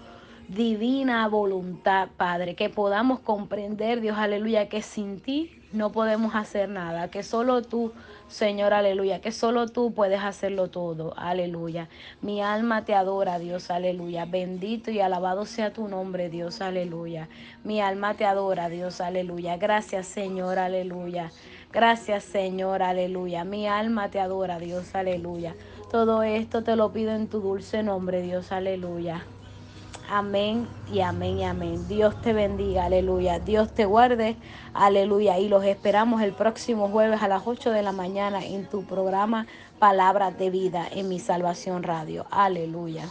divina 0.48 1.26
voluntad, 1.28 2.08
Padre. 2.16 2.54
Que 2.54 2.70
podamos 2.70 3.20
comprender, 3.20 4.00
Dios, 4.00 4.16
aleluya, 4.16 4.68
que 4.68 4.80
sin 4.82 5.20
ti 5.20 5.57
no 5.72 5.92
podemos 5.92 6.34
hacer 6.34 6.68
nada, 6.68 7.08
que 7.10 7.22
solo 7.22 7.62
tú, 7.62 7.92
Señor, 8.28 8.72
aleluya, 8.72 9.20
que 9.20 9.32
solo 9.32 9.68
tú 9.68 9.92
puedes 9.92 10.20
hacerlo 10.22 10.68
todo, 10.68 11.14
aleluya. 11.16 11.88
Mi 12.22 12.40
alma 12.42 12.84
te 12.84 12.94
adora, 12.94 13.38
Dios, 13.38 13.70
aleluya. 13.70 14.24
Bendito 14.24 14.90
y 14.90 15.00
alabado 15.00 15.44
sea 15.46 15.72
tu 15.72 15.88
nombre, 15.88 16.28
Dios, 16.30 16.60
aleluya. 16.60 17.28
Mi 17.64 17.80
alma 17.80 18.14
te 18.14 18.24
adora, 18.24 18.68
Dios, 18.68 19.00
aleluya. 19.00 19.56
Gracias, 19.56 20.06
Señor, 20.06 20.58
aleluya. 20.58 21.30
Gracias, 21.72 22.24
Señor, 22.24 22.82
aleluya. 22.82 23.44
Mi 23.44 23.66
alma 23.66 24.10
te 24.10 24.20
adora, 24.20 24.58
Dios, 24.58 24.94
aleluya. 24.94 25.54
Todo 25.90 26.22
esto 26.22 26.62
te 26.62 26.76
lo 26.76 26.92
pido 26.92 27.14
en 27.14 27.28
tu 27.28 27.40
dulce 27.40 27.82
nombre, 27.82 28.22
Dios, 28.22 28.52
aleluya. 28.52 29.24
Amén 30.10 30.66
y 30.90 31.00
amén 31.00 31.38
y 31.38 31.44
amén. 31.44 31.86
Dios 31.86 32.18
te 32.22 32.32
bendiga, 32.32 32.86
aleluya. 32.86 33.40
Dios 33.40 33.74
te 33.74 33.84
guarde, 33.84 34.36
aleluya. 34.72 35.38
Y 35.38 35.48
los 35.50 35.64
esperamos 35.64 36.22
el 36.22 36.32
próximo 36.32 36.88
jueves 36.88 37.20
a 37.20 37.28
las 37.28 37.42
8 37.44 37.70
de 37.72 37.82
la 37.82 37.92
mañana 37.92 38.42
en 38.42 38.66
tu 38.66 38.86
programa 38.86 39.46
Palabras 39.78 40.38
de 40.38 40.48
Vida 40.48 40.88
en 40.90 41.10
mi 41.10 41.18
Salvación 41.18 41.82
Radio. 41.82 42.26
Aleluya. 42.30 43.06